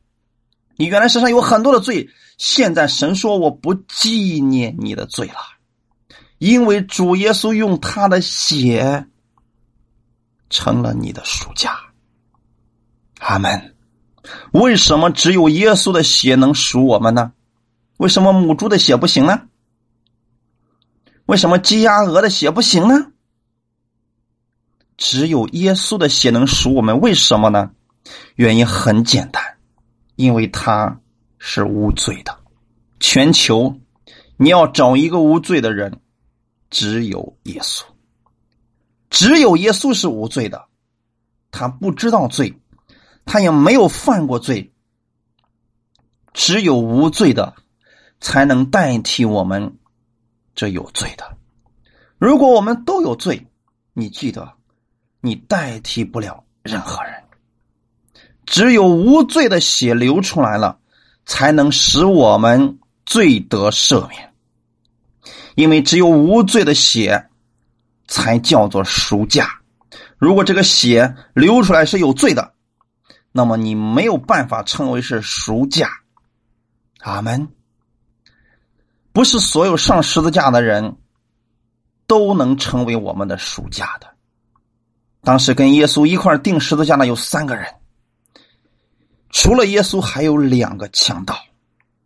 [0.75, 2.09] 你原来身上有很多的罪。
[2.37, 5.35] 现在神说我不纪念你的罪了，
[6.37, 9.05] 因为主耶稣用他的血
[10.49, 11.77] 成了你的赎价。
[13.19, 13.75] 阿门。
[14.53, 17.33] 为什么只有耶稣的血能赎我们呢？
[17.97, 19.41] 为什么母猪的血不行呢？
[21.25, 23.11] 为什么鸡鸭鹅的血不行呢？
[24.95, 27.71] 只有耶稣的血能赎我们，为什么呢？
[28.35, 29.43] 原因很简单，
[30.15, 30.99] 因为他。
[31.41, 32.37] 是无罪的，
[32.99, 33.79] 全球
[34.35, 36.01] 你要找一个无罪的人，
[36.69, 37.85] 只有耶稣，
[39.09, 40.67] 只有耶稣是无罪的，
[41.49, 42.61] 他不知道罪，
[43.23, 44.73] 他也没有犯过罪，
[46.33, 47.55] 只有无罪的
[48.19, 49.77] 才能代替我们
[50.55, 51.37] 这有罪的。
[52.17, 53.47] 如果我们都有罪，
[53.93, 54.55] 你记得，
[55.21, 57.18] 你代替不了任何人，
[58.49, 60.77] 只有无罪的血流出来了。
[61.25, 64.33] 才能使我们罪得赦免，
[65.53, 67.29] 因为只有无罪的血
[68.07, 69.47] 才叫做赎价。
[70.17, 72.55] 如果这个血流出来是有罪的，
[73.31, 75.91] 那么你没有办法称为是赎价。
[77.01, 77.47] 阿门。
[79.11, 80.97] 不是所有上十字架的人
[82.07, 84.07] 都能成为我们的赎价的。
[85.21, 87.71] 当时跟耶稣一块钉十字架的有三个人。
[89.29, 91.37] 除了耶稣，还有两个强盗，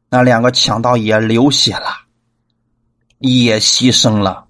[0.09, 1.87] 那两个强盗也流血了，
[3.19, 4.47] 也牺牲了。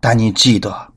[0.00, 0.92] 但你记得，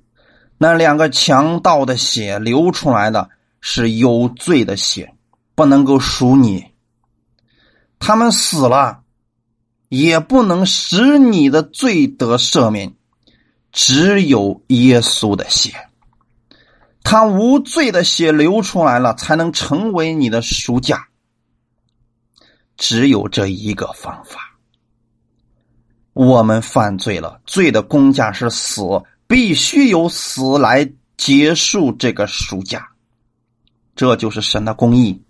[0.58, 5.14] 那两个强盗的血流出来的是有罪的血，
[5.56, 6.66] 不能够赎你。
[8.00, 9.02] 他们死了，
[9.90, 12.94] 也不能使你的罪得赦免，
[13.74, 15.89] 只有耶稣的血。
[17.04, 21.08] 他无罪的血流出来了，才能成为你的赎价。
[22.78, 24.58] 只有这一个方法。
[26.14, 28.82] 我们犯罪了，罪的公价是死，
[29.28, 32.90] 必须由死来结束这个赎价。
[33.96, 35.22] 这就是神的公义，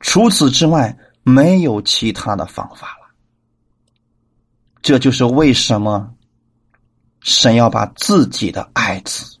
[0.00, 3.14] 除此之外没有其他的方法了。
[4.80, 6.12] 这就是为什么
[7.20, 9.31] 神要把自己的爱子。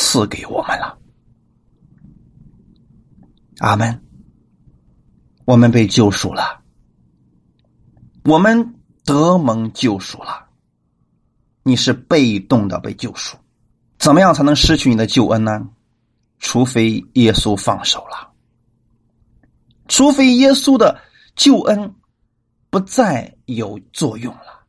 [0.00, 0.96] 赐给我们了，
[3.58, 4.00] 阿门。
[5.44, 6.62] 我们被救赎了，
[8.22, 10.46] 我们得蒙救赎了。
[11.64, 13.36] 你是被动的被救赎，
[13.98, 15.68] 怎么样才能失去你的救恩呢？
[16.38, 18.32] 除非耶稣放手了，
[19.88, 21.00] 除非耶稣的
[21.34, 21.92] 救恩
[22.70, 24.64] 不再有作用了，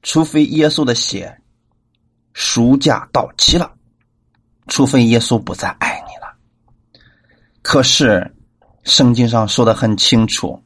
[0.00, 1.42] 除非耶稣的血
[2.32, 3.70] 赎价到期了。
[4.66, 6.34] 除非耶稣不再爱你了，
[7.62, 8.34] 可是
[8.82, 10.62] 圣经上说的很清楚，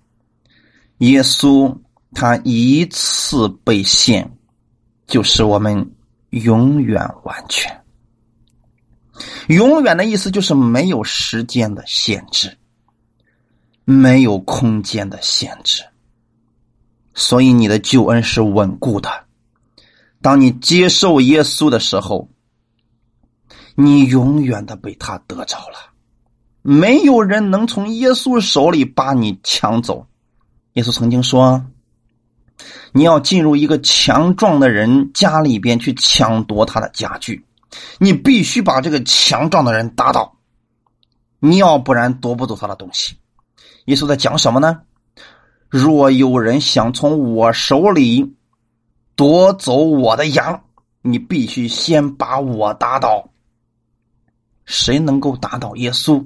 [0.99, 1.77] 耶稣
[2.15, 4.31] 他一次被献，
[5.07, 5.93] 就使我们
[6.31, 7.85] 永远完全。
[9.49, 12.57] 永远的意思就是没有时间的限制，
[13.85, 15.83] 没有空间的限制，
[17.15, 19.25] 所以你的救恩是稳固的，
[20.23, 22.29] 当你接受耶稣的时候，
[23.81, 25.79] 你永远的被他得着了。
[26.63, 30.05] 没有人能从耶稣手里把你抢走。
[30.73, 31.65] 耶稣曾经说
[32.91, 37.47] ：“你要进入一个强壮的人家里边去抢夺他的家具，
[38.01, 40.37] 你必须把这个强壮的人打倒，
[41.39, 43.15] 你要不然夺不走他的东西。”
[43.87, 44.81] 耶稣在讲什么呢？
[45.69, 48.35] 若有人想从我手里
[49.15, 50.65] 夺走我的羊，
[51.01, 53.31] 你必须先把我打倒。
[54.69, 56.25] 谁能够打倒耶稣，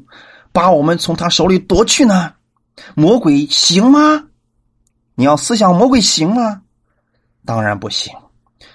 [0.51, 2.35] 把我们从他手里夺去呢？
[2.97, 4.25] 魔鬼行吗？
[5.15, 6.63] 你要思想魔鬼行吗？
[7.47, 8.13] 当然不行。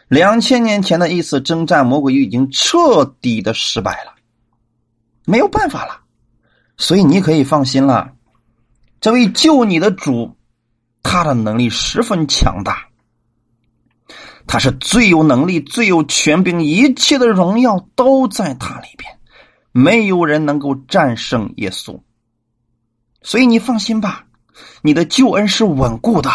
[0.08, 4.14] 两千年前的一次征战，魔鬼已经彻底的失败了，
[5.26, 6.00] 没有办法了。
[6.78, 8.14] 所以你可以放心了，
[9.02, 10.38] 这位救你的主，
[11.04, 12.88] 他的能力十分强大，
[14.46, 19.17] 他是最有能力、最有权柄，一切的荣耀都在他里边。
[19.80, 22.00] 没有人能够战胜耶稣，
[23.22, 24.26] 所以你放心吧，
[24.82, 26.32] 你的救恩是稳固的，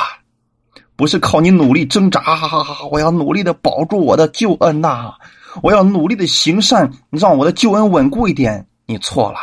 [0.94, 2.20] 不是靠你努力挣扎。
[2.20, 5.14] 哈哈哈我要努力的保住我的救恩呐，
[5.60, 8.68] 我要努力的行善，让我的救恩稳固一点。
[8.86, 9.40] 你错了，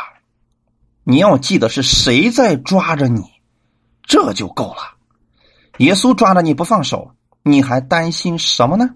[1.04, 3.22] 你要记得是谁在抓着你，
[4.04, 4.96] 这就够了。
[5.76, 8.94] 耶稣抓着你不放手，你还担心什么呢？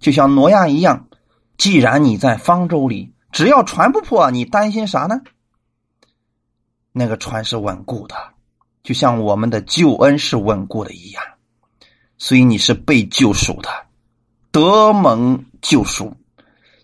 [0.00, 1.06] 就像挪亚一样，
[1.56, 3.12] 既然你在方舟里。
[3.36, 5.20] 只要船不破，你担心啥呢？
[6.90, 8.16] 那个船是稳固的，
[8.82, 11.22] 就像我们的救恩是稳固的一样。
[12.16, 13.68] 所以你是被救赎的，
[14.50, 16.16] 得蒙救赎。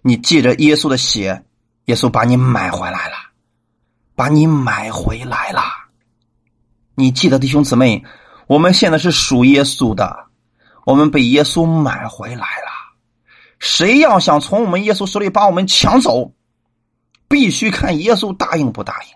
[0.02, 1.42] 你借着耶稣的血，
[1.86, 3.14] 耶稣把你买回来了，
[4.14, 5.62] 把你买回来了。
[6.94, 8.04] 你记得弟兄姊妹，
[8.46, 10.26] 我们现在是属耶稣的，
[10.84, 12.70] 我们被耶稣买回来了。
[13.58, 16.30] 谁要想从我们耶稣手里把我们抢走？
[17.32, 19.08] 必须看耶稣答应不答应。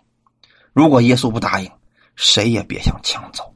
[0.72, 1.70] 如果耶稣不答应，
[2.14, 3.54] 谁也别想抢走。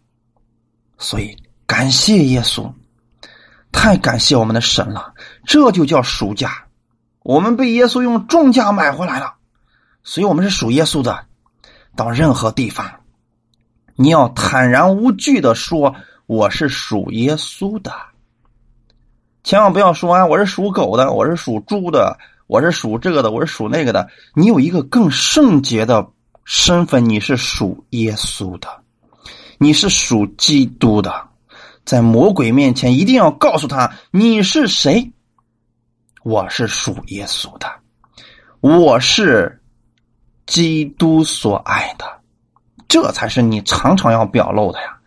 [0.99, 1.35] 所以
[1.67, 2.71] 感谢耶稣，
[3.73, 5.15] 太感谢我们的神了。
[5.47, 6.67] 这就叫赎价，
[7.23, 9.37] 我们被耶稣用重价买回来了。
[10.03, 11.25] 所以我们是属耶稣的。
[11.97, 13.01] 到任何地方，
[13.97, 15.97] 你要坦然无惧的说
[16.27, 17.93] ：“我是属耶稣的。”
[19.43, 22.19] 千万不要说啊，我是属狗的，我是属猪的。
[22.51, 24.09] 我是属这个的，我是属那个的。
[24.35, 26.09] 你有一个更圣洁的
[26.45, 28.67] 身份，你是属耶稣的，
[29.57, 31.29] 你是属基督的。
[31.85, 35.13] 在魔鬼面前，一定要告诉他你是谁。
[36.25, 37.69] 我是属耶稣的，
[38.59, 39.63] 我是
[40.45, 42.05] 基督所爱的，
[42.89, 44.99] 这才是你常常要表露的呀！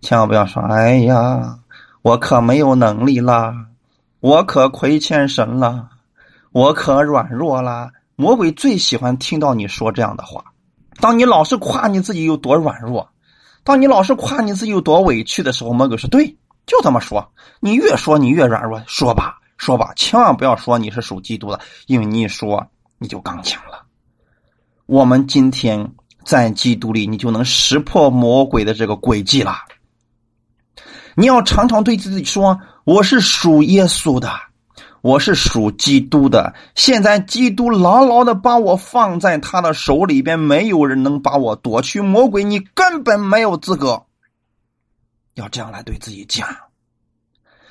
[0.00, 1.60] 千万不要说：“哎呀，
[2.02, 3.54] 我可没有能力了，
[4.18, 5.90] 我可亏欠神了。”
[6.52, 10.44] 我可软弱啦，魔鬼最喜欢听到你说这样的话。
[11.00, 13.08] 当你老是夸你自己有多软弱，
[13.64, 16.36] 当你老是夸你自己有多委屈的时候，魔鬼说：“对，
[16.66, 17.32] 就这么说。
[17.58, 22.66] 你越说你越软弱，说吧，说吧，千万不要说你是属基督的，因为你一说
[22.98, 23.86] 你就刚强了。
[24.84, 25.90] 我们今天
[26.22, 29.56] 在基督里，你就能识破魔鬼的这个诡计了。
[31.16, 34.30] 你要常常对自己说：我是属耶稣的。”
[35.02, 42.00] 我是属基督的，现在基督牢牢的把我放在他的手里边，没有人能把我夺去。
[42.00, 44.04] 魔鬼，你根本没有资格。
[45.34, 46.48] 要这样来对自己讲，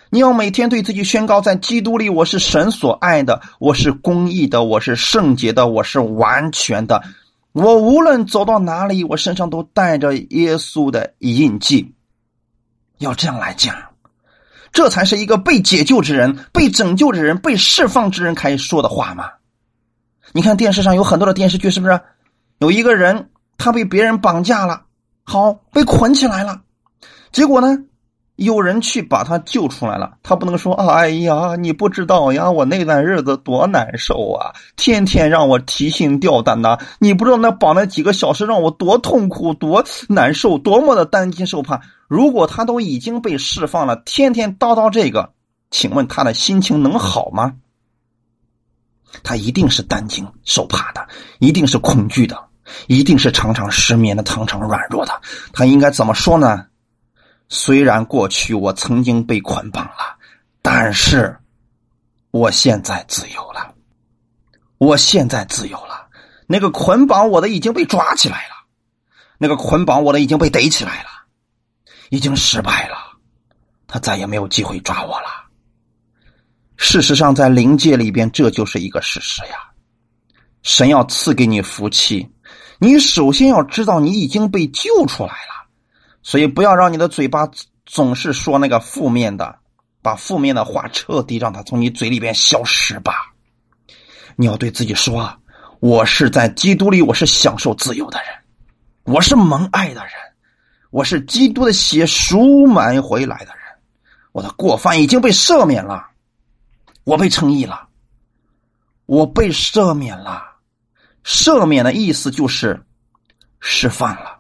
[0.10, 7.02] 你要每天对自己宣告，在基督里我是神所爱的，我是公义的，我是圣洁的，我是完全的。
[7.54, 11.94] 我无论走到哪里，我身上都带着耶稣的印记。
[12.98, 13.91] 要这样来讲。
[14.72, 19.30] 这才是一个被解救之人、被拯救之人、被释放之人该说的话吗？
[20.34, 22.00] 你看电视上有很多的电视剧，是不是？
[22.60, 24.84] 有一个人他被别人绑架了，
[25.24, 26.62] 好被捆起来了，
[27.32, 27.78] 结果呢？
[28.44, 36.80] 有人去把他救出来了，他不能说：“哎呀，你不知道呀，我那段日子多难受啊，天天让我提心吊胆的。
[36.98, 41.82] 你不知道那绑那几个小时让我多痛苦、多难受、多么的担惊受怕。
[42.08, 45.34] 如果他都已经被释放了，天天叨叨这个，
[45.70, 47.54] 请问他的心情能好吗？
[49.22, 52.44] 他一定是担惊受怕的，一定是恐惧的，
[52.88, 55.12] 一定是常常失眠的、常常软弱的。
[55.54, 56.66] 他应该怎么说呢？”
[57.54, 60.18] 虽然过去我曾经被捆绑了，
[60.62, 61.38] 但是
[62.32, 63.76] 我现在自由了。
[64.78, 66.08] 我现在自由了。
[66.48, 68.56] 那个捆绑我的已经被抓起来了，
[69.38, 71.10] 那个捆绑我的已经被逮起来了，
[72.10, 72.96] 已经失败了。
[73.86, 75.28] 他再也没有机会抓我了。
[76.78, 79.58] 事实上，在灵界里边，这就是一个事实呀。
[80.64, 82.32] 神要赐给你福气，
[82.80, 85.61] 你首先要知道你已经被救出来了，
[86.24, 87.50] 所以不要让你的嘴巴
[87.86, 89.58] 总是说那个负面的，
[90.02, 93.34] 把负面的话彻底让它从你嘴里边消失吧。
[94.36, 95.32] 你要对自己说
[95.80, 98.28] ：“我是在基督里，我是享受自由的人，
[99.04, 100.14] 我是蒙爱的人，
[100.90, 103.64] 我是基督的血赎买回来的人，
[104.32, 106.08] 我的过犯已经被赦免了，
[107.04, 107.88] 我被称义了，
[109.06, 110.50] 我被赦免了。
[111.24, 112.84] 赦免的意思就是
[113.60, 114.40] 释放了，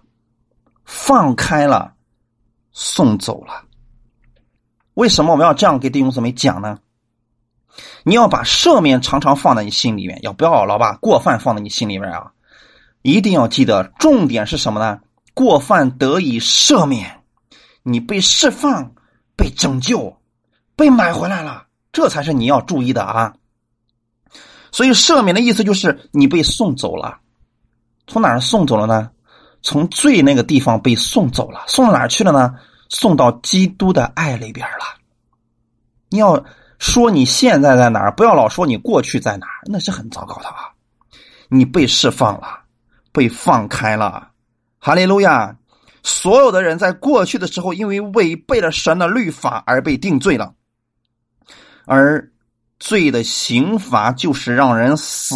[0.94, 1.94] 放开了，
[2.74, 3.64] 送走了。
[4.96, 6.78] 为什么我们要这样给弟兄姊妹讲呢？”
[8.04, 12.34] 你要把赦免常常放在你心里面，要不要老把过犯放在你心里面啊？
[13.04, 15.00] 一定要记得，重点是什么呢？
[15.34, 17.24] 过犯得以赦免，
[17.84, 18.94] 你被释放、
[19.38, 20.18] 被拯救、
[20.76, 23.34] 被买回来了，这才是你要注意的啊！
[24.74, 27.20] 所以赦免的意思就是你被送走了，
[28.08, 29.10] 从哪儿送走了呢？
[29.62, 32.55] 从罪那个地方被送走了，送到哪儿去了呢？
[32.89, 34.86] 送到基督的爱里边了。
[36.09, 36.43] 你要。
[36.82, 38.12] 说你现在在哪儿？
[38.12, 40.74] 不要老说你过去在哪儿，那是很糟糕的啊！
[41.47, 42.62] 你被释放了，
[43.12, 44.30] 被放开了，
[44.80, 45.55] 哈利路亚！
[46.01, 50.55] 所有的人在过去的时候，因为违背了神的律法而被定罪了，
[51.86, 52.32] 而
[52.80, 55.36] 罪的刑罚就是让人死。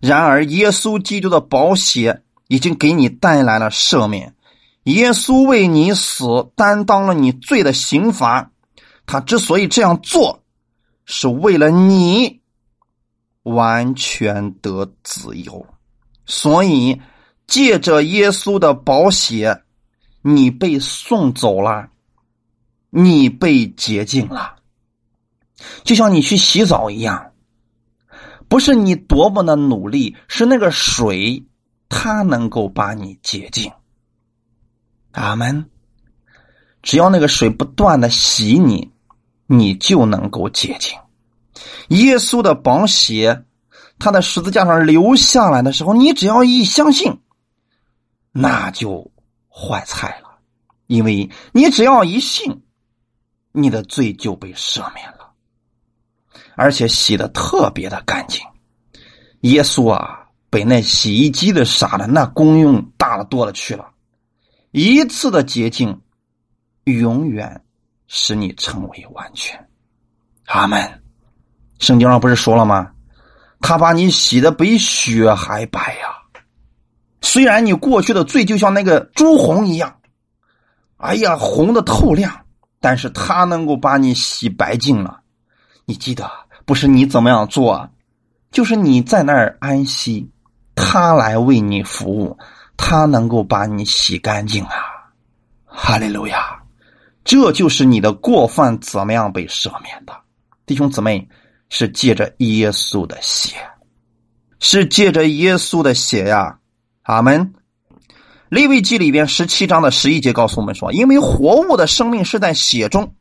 [0.00, 4.34] 然而，耶稣基督的宝血已经给你带来了赦免，
[4.84, 8.50] 耶稣为你死，担当了你罪的刑罚。
[9.06, 10.42] 他之所以这样做。
[11.08, 12.40] 是为了你
[13.44, 15.64] 完全得自由，
[16.26, 17.00] 所以
[17.46, 19.62] 借着耶稣的宝血，
[20.20, 21.90] 你被送走了，
[22.90, 24.56] 你被洁净了，
[25.84, 27.30] 就像你去洗澡一样，
[28.48, 31.44] 不是你多么的努力，是那个水，
[31.88, 33.72] 他能够把你洁净。
[35.12, 35.70] 阿门。
[36.82, 38.92] 只要那个水不断的洗你。
[39.48, 40.98] 你就能够洁净。
[41.90, 43.44] 耶稣的宝血，
[43.96, 47.20] 他在十字架上流下来的时候，你只要一相信，
[48.32, 49.12] 那就
[49.48, 50.40] 坏菜了，
[50.88, 52.64] 因为你只要一信，
[53.52, 55.30] 你的罪就被赦免了，
[56.56, 58.44] 而且洗的特别的干净。
[59.42, 63.90] 耶稣啊，比那洗衣机的啥的那功用大了多了去了，
[64.70, 66.00] 一次的洁净，
[66.84, 67.62] 永远。
[68.08, 69.68] 使你成为完全，
[70.44, 71.02] 阿门。
[71.80, 72.92] 圣经上不是说了吗？
[73.60, 76.06] 他把你洗的比雪还白呀。
[77.20, 79.98] 虽然你过去的罪就像那个朱红一样，
[80.98, 82.46] 哎呀，红的透亮，
[82.78, 85.18] 但是他能够把你洗白净了。
[85.84, 86.30] 你记得，
[86.64, 87.90] 不是你怎么样做，
[88.52, 90.30] 就是你在那儿安息，
[90.76, 92.38] 他来为你服务，
[92.76, 94.76] 他能够把你洗干净啊。
[95.64, 96.62] 哈利路亚。
[97.24, 100.16] 这就是你的过犯怎么样被赦免的，
[100.64, 101.28] 弟兄姊妹，
[101.68, 103.56] 是借着耶稣的血，
[104.60, 106.58] 是借着耶稣的血呀！
[107.02, 107.52] 阿门。
[108.48, 113.12] 利未记里边十七章的十一节告诉我们说：“因为活物的生命是在血中，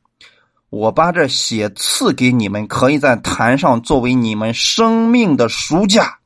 [0.70, 6.20] 我把这血赐给你们，可以在坛上作为你们生命的赎价。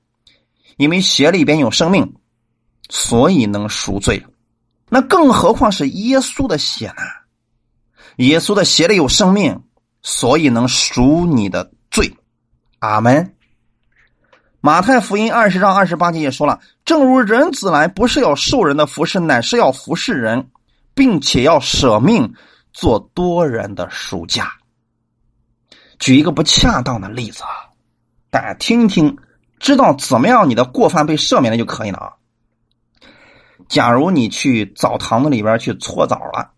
[0.80, 2.16] 因为血里边有生命，
[2.88, 4.26] 所以能赎罪。
[4.88, 7.04] 那更何况是耶稣的血呢？”
[8.16, 9.62] 耶稣的血里有生命，
[10.02, 12.16] 所以能赎你的罪。
[12.80, 13.36] 阿门。
[14.62, 20.50] 马太福音二十章二十八节也说了：“正如人子来，不是要受人的服侍，乃是要服侍人，
[20.94, 22.34] 并且要舍命
[22.72, 24.54] 做多人的赎价。”
[26.00, 27.68] 举一个不恰当的例子啊，
[28.30, 29.18] 大家听听，
[29.60, 32.14] 知道怎么样你的过犯被赦免了就可以了啊。
[33.68, 36.52] 假如你去澡堂子里边去搓澡了。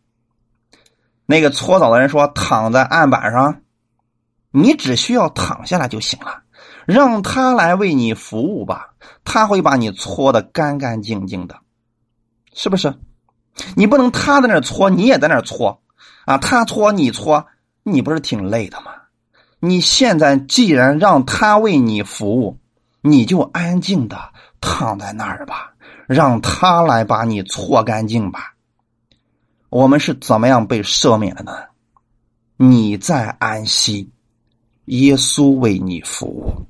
[1.25, 3.61] 那个搓澡的人说：“躺在案板上，
[4.51, 6.41] 你只需要躺下来就行了，
[6.85, 11.57] 让他来为你服务吧，他会把你搓的干干净净的，
[12.53, 12.93] 是不是？
[13.75, 15.81] 你不能他在那搓，你也在那搓
[16.25, 16.37] 啊？
[16.37, 17.45] 他搓你搓，
[17.83, 18.91] 你不是挺累的吗？
[19.59, 22.57] 你现在既然让他为你服务，
[23.01, 25.73] 你就安静的躺在那儿吧，
[26.07, 28.53] 让他来把你搓干净吧。”
[29.69, 31.53] 我们是怎么样被赦免的呢？
[32.57, 34.11] 你在安息，
[34.85, 36.67] 耶稣为你服务。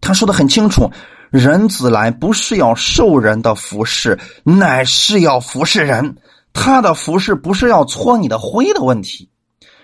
[0.00, 0.92] 他说的很清楚：
[1.30, 6.18] 人子来不是要受人的服侍，乃是要服侍人。
[6.52, 9.30] 他的服侍不是要搓你的灰的问题，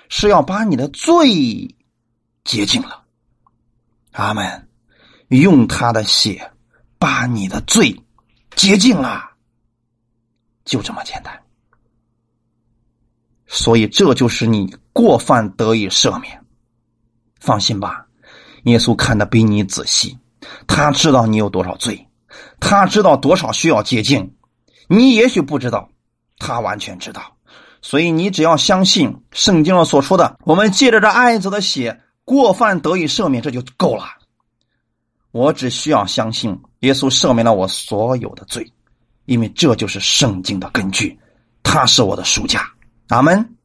[0.09, 1.75] 是要把你的罪
[2.45, 3.03] 洁净了。
[4.13, 4.69] 阿门。
[5.41, 6.53] 用他的血
[6.99, 7.99] 把你的罪
[8.55, 9.31] 洁净了，
[10.65, 11.43] 就这么简单。
[13.47, 16.45] 所以这就是你过犯得以赦免。
[17.41, 18.07] 放心吧，
[18.65, 20.19] 耶稣看的比你仔细，
[20.67, 22.07] 他知道你有多少罪，
[22.61, 24.37] 他知道多少需要洁净。
[24.87, 25.91] 你也许不知道，
[26.39, 27.37] 他完全知道。
[27.81, 34.05] 所以你只要相信圣经上所说的，我们借着这爱子的血，过犯得以赦免，这就够了。
[35.33, 38.73] 我只需要相信耶稣赦免了我所有的罪，
[39.25, 41.19] 因为这就是圣经的根据，
[41.63, 42.71] 他是我的赎价。
[43.09, 43.57] 阿门。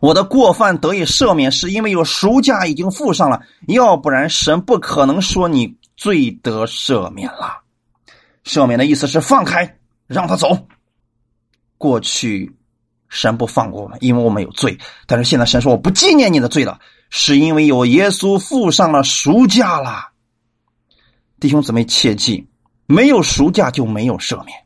[0.00, 7.62] 我的过犯得以赦免，是因为有赎价已经付上了，要不然神不可能说你罪得赦免了。
[8.44, 10.66] 赦免的意思是放开，让他走。
[11.78, 12.54] 过去。
[13.10, 14.76] 神不放过我们，因为我们有罪。
[15.06, 20.08] 但是现在神说我不纪念你的罪了，是因为有耶稣付上了赎价了。
[21.44, 22.48] 弟兄姊妹切记，
[22.86, 24.64] 没有赎价就没有赦免。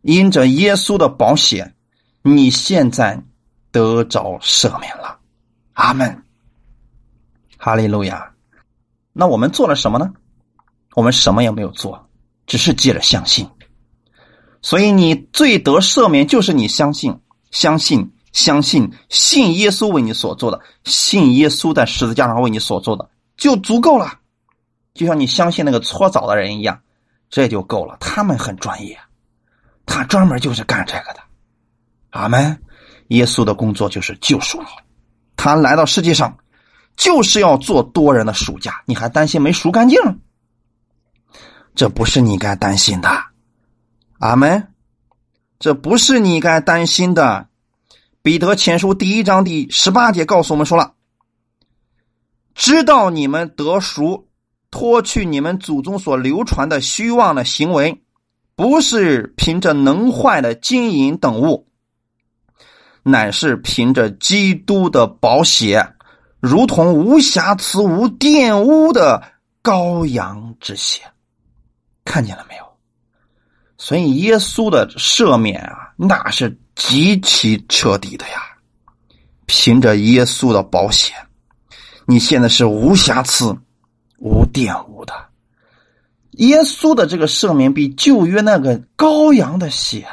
[0.00, 1.76] 因着耶稣的保险，
[2.20, 3.22] 你现在
[3.70, 5.20] 得着赦免了。
[5.74, 6.24] 阿门。
[7.56, 8.34] 哈利路亚。
[9.12, 10.12] 那我们做了什么呢？
[10.96, 12.08] 我们什么也没有做，
[12.44, 13.48] 只是借着相信。
[14.62, 17.16] 所以你最得赦免，就是你相信。
[17.52, 24.18] 相信，相信，信耶稣为你所做的，信耶稣在十字架上为你所做的，就足够了。
[24.94, 26.80] 就像你相信那个搓澡的人一样，
[27.30, 27.96] 这就够了。
[28.00, 28.98] 他们很专业，
[29.86, 31.20] 他专门就是干这个的。
[32.10, 32.62] 阿门。
[33.08, 34.68] 耶稣的工作就是救赎你，
[35.36, 36.38] 他来到世界上
[36.96, 38.82] 就是要做多人的赎价。
[38.86, 39.98] 你还担心没赎干净？
[41.74, 43.10] 这不是你该担心的。
[44.18, 44.68] 阿门。
[45.58, 47.48] 这不是你该担心的。
[48.22, 50.94] 彼得前书第一章第十八节告诉我们说了
[52.54, 54.26] ：“知道你们得赎，
[54.72, 58.02] 脱去你们祖宗所流传的虚妄的行为，
[58.56, 61.68] 不是凭着能坏的金银等物，
[63.04, 65.94] 乃是凭着基督的宝血，
[66.40, 69.22] 如同无瑕疵、无玷污的
[69.62, 71.02] 羔羊之血。”
[72.04, 72.64] 看见了没有？
[73.78, 78.42] 所以，耶稣的赦免啊，那是极其彻底的呀！
[79.46, 81.14] 凭着耶稣的保险，
[82.06, 83.56] 你现在是无瑕疵、
[84.22, 85.12] 无玷污的。
[86.32, 90.06] 耶稣的这个赦免比旧约那个羔羊的血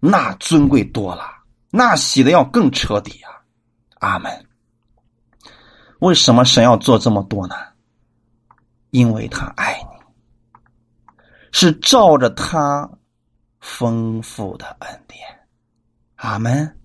[0.00, 1.24] 那尊贵多了，
[1.70, 3.44] 那洗的要更彻底啊！
[4.00, 4.46] 阿门。
[5.98, 7.54] 为什么神要做这么多呢？
[8.90, 11.12] 因为他爱你，
[11.52, 12.90] 是照着他。
[13.60, 15.20] 丰富的恩典，
[16.16, 16.80] 阿门。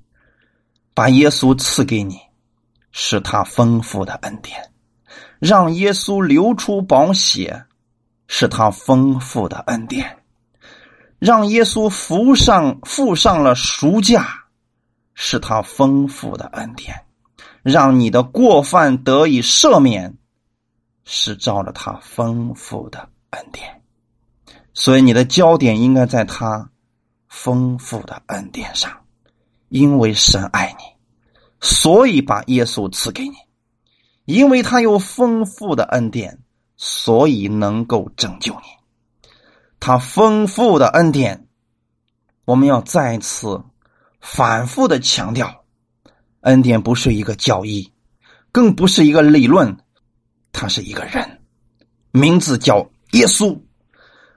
[0.94, 2.20] 把耶稣赐给你，
[2.92, 4.62] 是他丰富的恩典；
[5.40, 7.66] 让耶稣流出宝血，
[8.28, 10.06] 是他丰富的恩典；
[11.20, 14.46] 让耶稣付上付上了赎价，
[15.14, 16.96] 是他丰富的恩典；
[17.64, 20.18] 让你的过犯得以赦免，
[21.04, 23.82] 是照着他丰富的恩典。
[24.74, 26.70] 所以你的焦点应该在他
[27.30, 28.92] 丰富的恩典上，
[29.70, 30.84] 因为神爱你，
[31.62, 33.36] 所以把耶稣赐给你；
[34.26, 36.40] 因为他有丰富的恩典，
[36.76, 38.68] 所以能够拯救你。
[39.80, 41.48] 他丰富的恩典，
[42.44, 43.64] 我们要再次
[44.20, 45.64] 反复的强调：
[46.42, 47.94] 恩典不是一个教义，
[48.52, 49.78] 更不是一个理论，
[50.52, 51.42] 他是一个人，
[52.12, 53.62] 名字叫耶稣。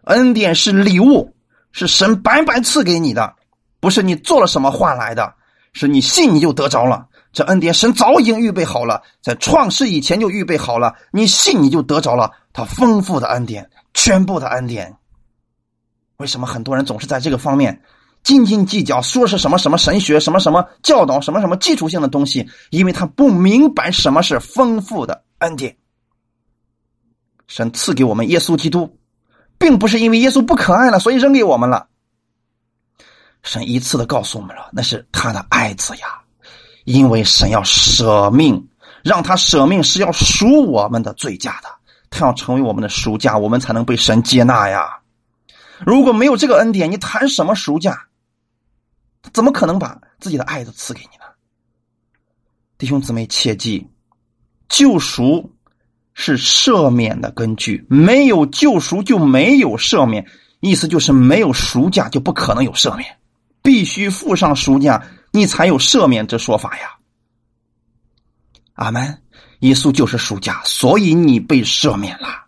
[0.05, 1.35] 恩典是礼物，
[1.73, 3.37] 是神白白赐给你的，
[3.81, 5.35] 不是你做了什么换来的，
[5.73, 7.08] 是你信你就得着了。
[7.39, 12.33] 这恩典神早已经预备好了，在创世以前就预备好了，你信你就得着了。
[12.53, 14.97] 他丰富的恩典，全部的恩典。
[16.17, 17.81] 为什么很多人总是在这个方面
[18.25, 22.51] 斤斤计较，说是什么什么神学，什么什么教导，什么什么基础性的东西？
[22.71, 25.77] 因为他不明白什么是丰富的恩典。
[27.47, 28.99] 神赐给我们耶稣基督。
[29.59, 31.87] 并不是因为耶稣不可爱了，所以扔给我们了。
[33.45, 36.21] 神一次的告诉我们了，那是他的爱子呀。
[36.89, 38.69] 因为神要舍命，
[39.05, 41.69] 让他舍命是要赎我们的罪价的，
[42.09, 45.01] 他要成为我们的赎价，我们才能被神接纳呀。
[45.85, 48.09] 如果没有这个恩典，你谈什么赎价？
[49.33, 51.25] 怎么可能把自己的爱都赐给你呢？
[52.79, 53.87] 弟兄姊妹，切记，
[54.69, 55.53] 救赎。
[56.21, 60.27] 是赦免的根据，没有救赎就没有赦免，
[60.59, 63.17] 意思就是没有赎价就不可能有赦免，
[63.63, 66.97] 必须付上赎价，你才有赦免这说法呀。
[68.75, 69.23] 阿门。
[69.61, 72.47] 耶稣就是赎价，所以你被赦免了。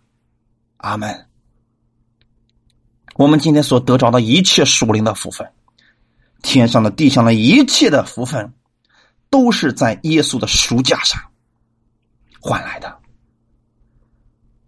[0.77, 1.27] 阿门。
[3.17, 5.51] 我们今天所得着的一切属灵的福分，
[6.41, 8.55] 天上的、地上的一切的福分，
[9.29, 11.21] 都是在耶稣的赎价上
[12.41, 12.97] 换来的。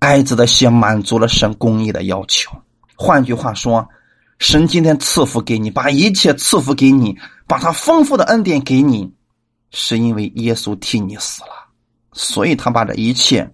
[0.01, 2.51] 爱子的血满足了神公义的要求。
[2.97, 3.89] 换句话说，
[4.43, 7.17] 神今天赐福给你，把一切赐福给你，
[7.47, 9.09] 把他丰富的恩典给你，
[9.71, 11.69] 是因为耶稣替你死了，
[12.13, 13.49] 所以他把这一切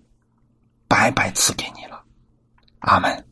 [0.89, 2.03] 白白赐给你了。
[2.78, 3.26] 阿门。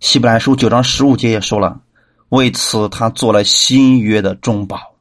[0.00, 1.80] 希伯来书九章十五节也说了，
[2.30, 4.96] 为此他做了新约的中保。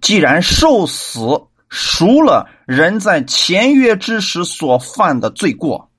[0.00, 5.90] 既然受死赎了人在前约之时所犯的罪过，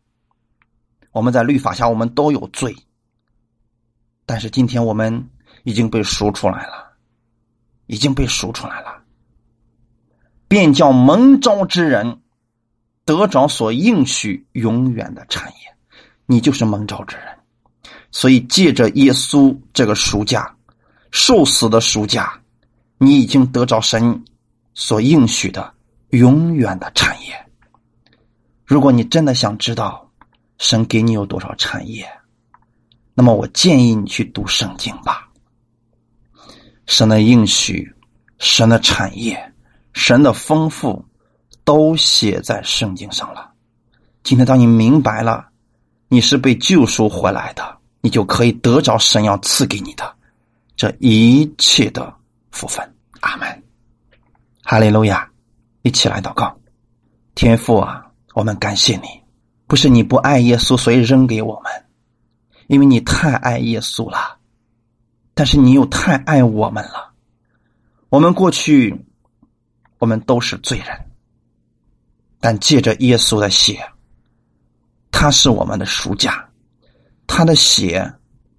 [1.12, 2.76] 我们在律法下我们都有罪，
[4.28, 5.30] 但是今天我们
[5.64, 6.94] 已经被赎出来了，
[7.88, 9.02] 已经被赎出来了，
[10.48, 12.22] 便叫蒙召之人
[13.06, 15.58] 得着所应许永远的产业。
[16.26, 17.26] 你就是蒙召之人。
[18.12, 20.56] 所以，借着耶稣这个赎价，
[21.12, 22.42] 受死的赎价，
[22.98, 24.26] 你已经得着神
[24.74, 25.74] 所应许的
[26.10, 27.34] 永远的产业。
[28.66, 30.10] 如果你真的想知道
[30.58, 32.06] 神给你有多少产业，
[33.20, 35.28] 那么我建议你去读圣经吧。
[36.86, 37.92] 神的应许、
[38.38, 39.52] 神的产业、
[39.92, 41.04] 神的丰富，
[41.64, 43.50] 都写在圣经上了。
[44.22, 45.48] 今天，当你明白了，
[46.10, 47.76] 你是被救赎回来的。
[48.02, 50.16] 你就可以得着神要赐给你的
[50.76, 52.14] 这一切的
[52.52, 52.88] 福分。
[53.22, 53.64] 阿门，
[54.64, 55.28] 哈利路亚！
[55.82, 56.56] 一起来祷告，
[57.34, 58.06] 天父啊，
[58.36, 59.08] 我们感谢你，
[59.66, 61.72] 不是你不爱耶稣，所以扔给我们，
[62.68, 64.38] 因为你太爱耶稣了，
[65.34, 67.14] 但是你又太爱我们了。
[68.10, 69.06] 我们过去，
[70.00, 70.88] 我们都是罪人，
[72.40, 73.80] 但借着耶稣的血，
[75.12, 76.48] 他是我们的赎价。
[77.26, 78.14] 他的血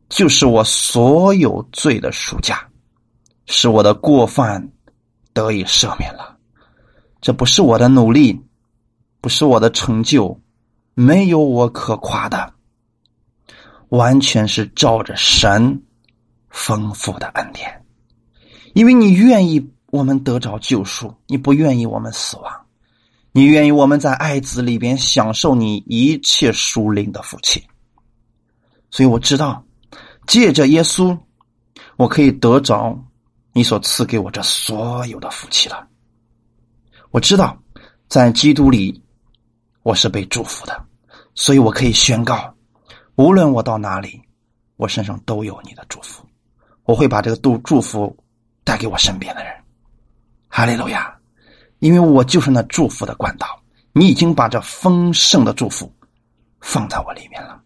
[0.09, 2.69] 就是我所有罪的赎价，
[3.47, 4.71] 使我的过犯
[5.33, 6.37] 得以赦免了。
[7.21, 8.39] 这不是我的努力，
[9.21, 10.39] 不是我的成就，
[10.95, 12.55] 没有我可夸的，
[13.89, 15.83] 完全是照着神
[16.51, 17.85] 丰富的恩典。
[18.75, 22.53] 因为你愿意我们得着救赎，你不愿意我们死亡，
[23.33, 27.65] 你愿意我们在爱子里边享受你一切属灵的福气。
[28.91, 29.65] 所以我知道，
[30.27, 31.19] 借着耶稣，
[31.97, 32.99] 我可以得着
[33.53, 35.87] 你所赐给我这所有的福气了。
[37.11, 37.59] 我知道，
[38.09, 39.03] 在基督里，
[39.83, 40.87] 我是被祝福的，
[41.35, 42.55] 所以我可以宣告，
[43.19, 44.23] 无论我到哪里，
[44.77, 46.25] 我身上都有你的祝福。
[46.85, 48.17] 我会把这个祝祝福
[48.63, 49.53] 带给我身边的人。
[50.47, 51.13] 哈利路亚！
[51.81, 53.61] 因为我就是那祝福的管道。
[53.93, 55.93] 你已经把这丰盛的祝福
[56.61, 57.61] 放在我里面了。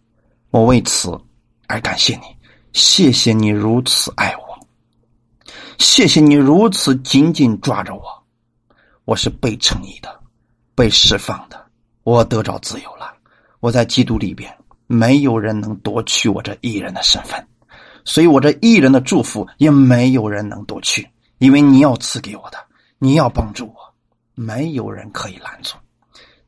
[0.48, 1.20] 我为此
[1.66, 2.22] 而感谢你，
[2.72, 4.66] 谢谢你如此爱我，
[5.76, 8.02] 谢谢你如此紧紧抓着我。
[9.04, 10.18] 我是被称义的，
[10.74, 11.62] 被释放的，
[12.04, 13.12] 我得着自由了。
[13.60, 14.50] 我在基督里边，
[14.92, 17.48] 没有人能夺去我这艺人的身份，
[18.04, 22.58] 所以我这艺人的祝福也没有人能夺去，因为你要赐给我的，
[22.98, 23.74] 你要帮助我，
[24.34, 25.78] 没有人可以拦阻。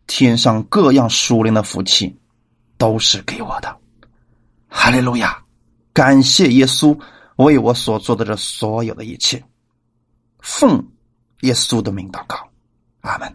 [0.07, 2.21] 天上各样属灵的福气，
[2.77, 3.75] 都是给我的。
[4.69, 5.43] 哈利路亚！
[5.95, 6.99] 感谢耶稣
[7.37, 9.43] 为我所做的这所有的一切，
[10.41, 10.87] 奉
[11.41, 12.37] 耶稣的名祷告，
[13.01, 13.35] 阿门。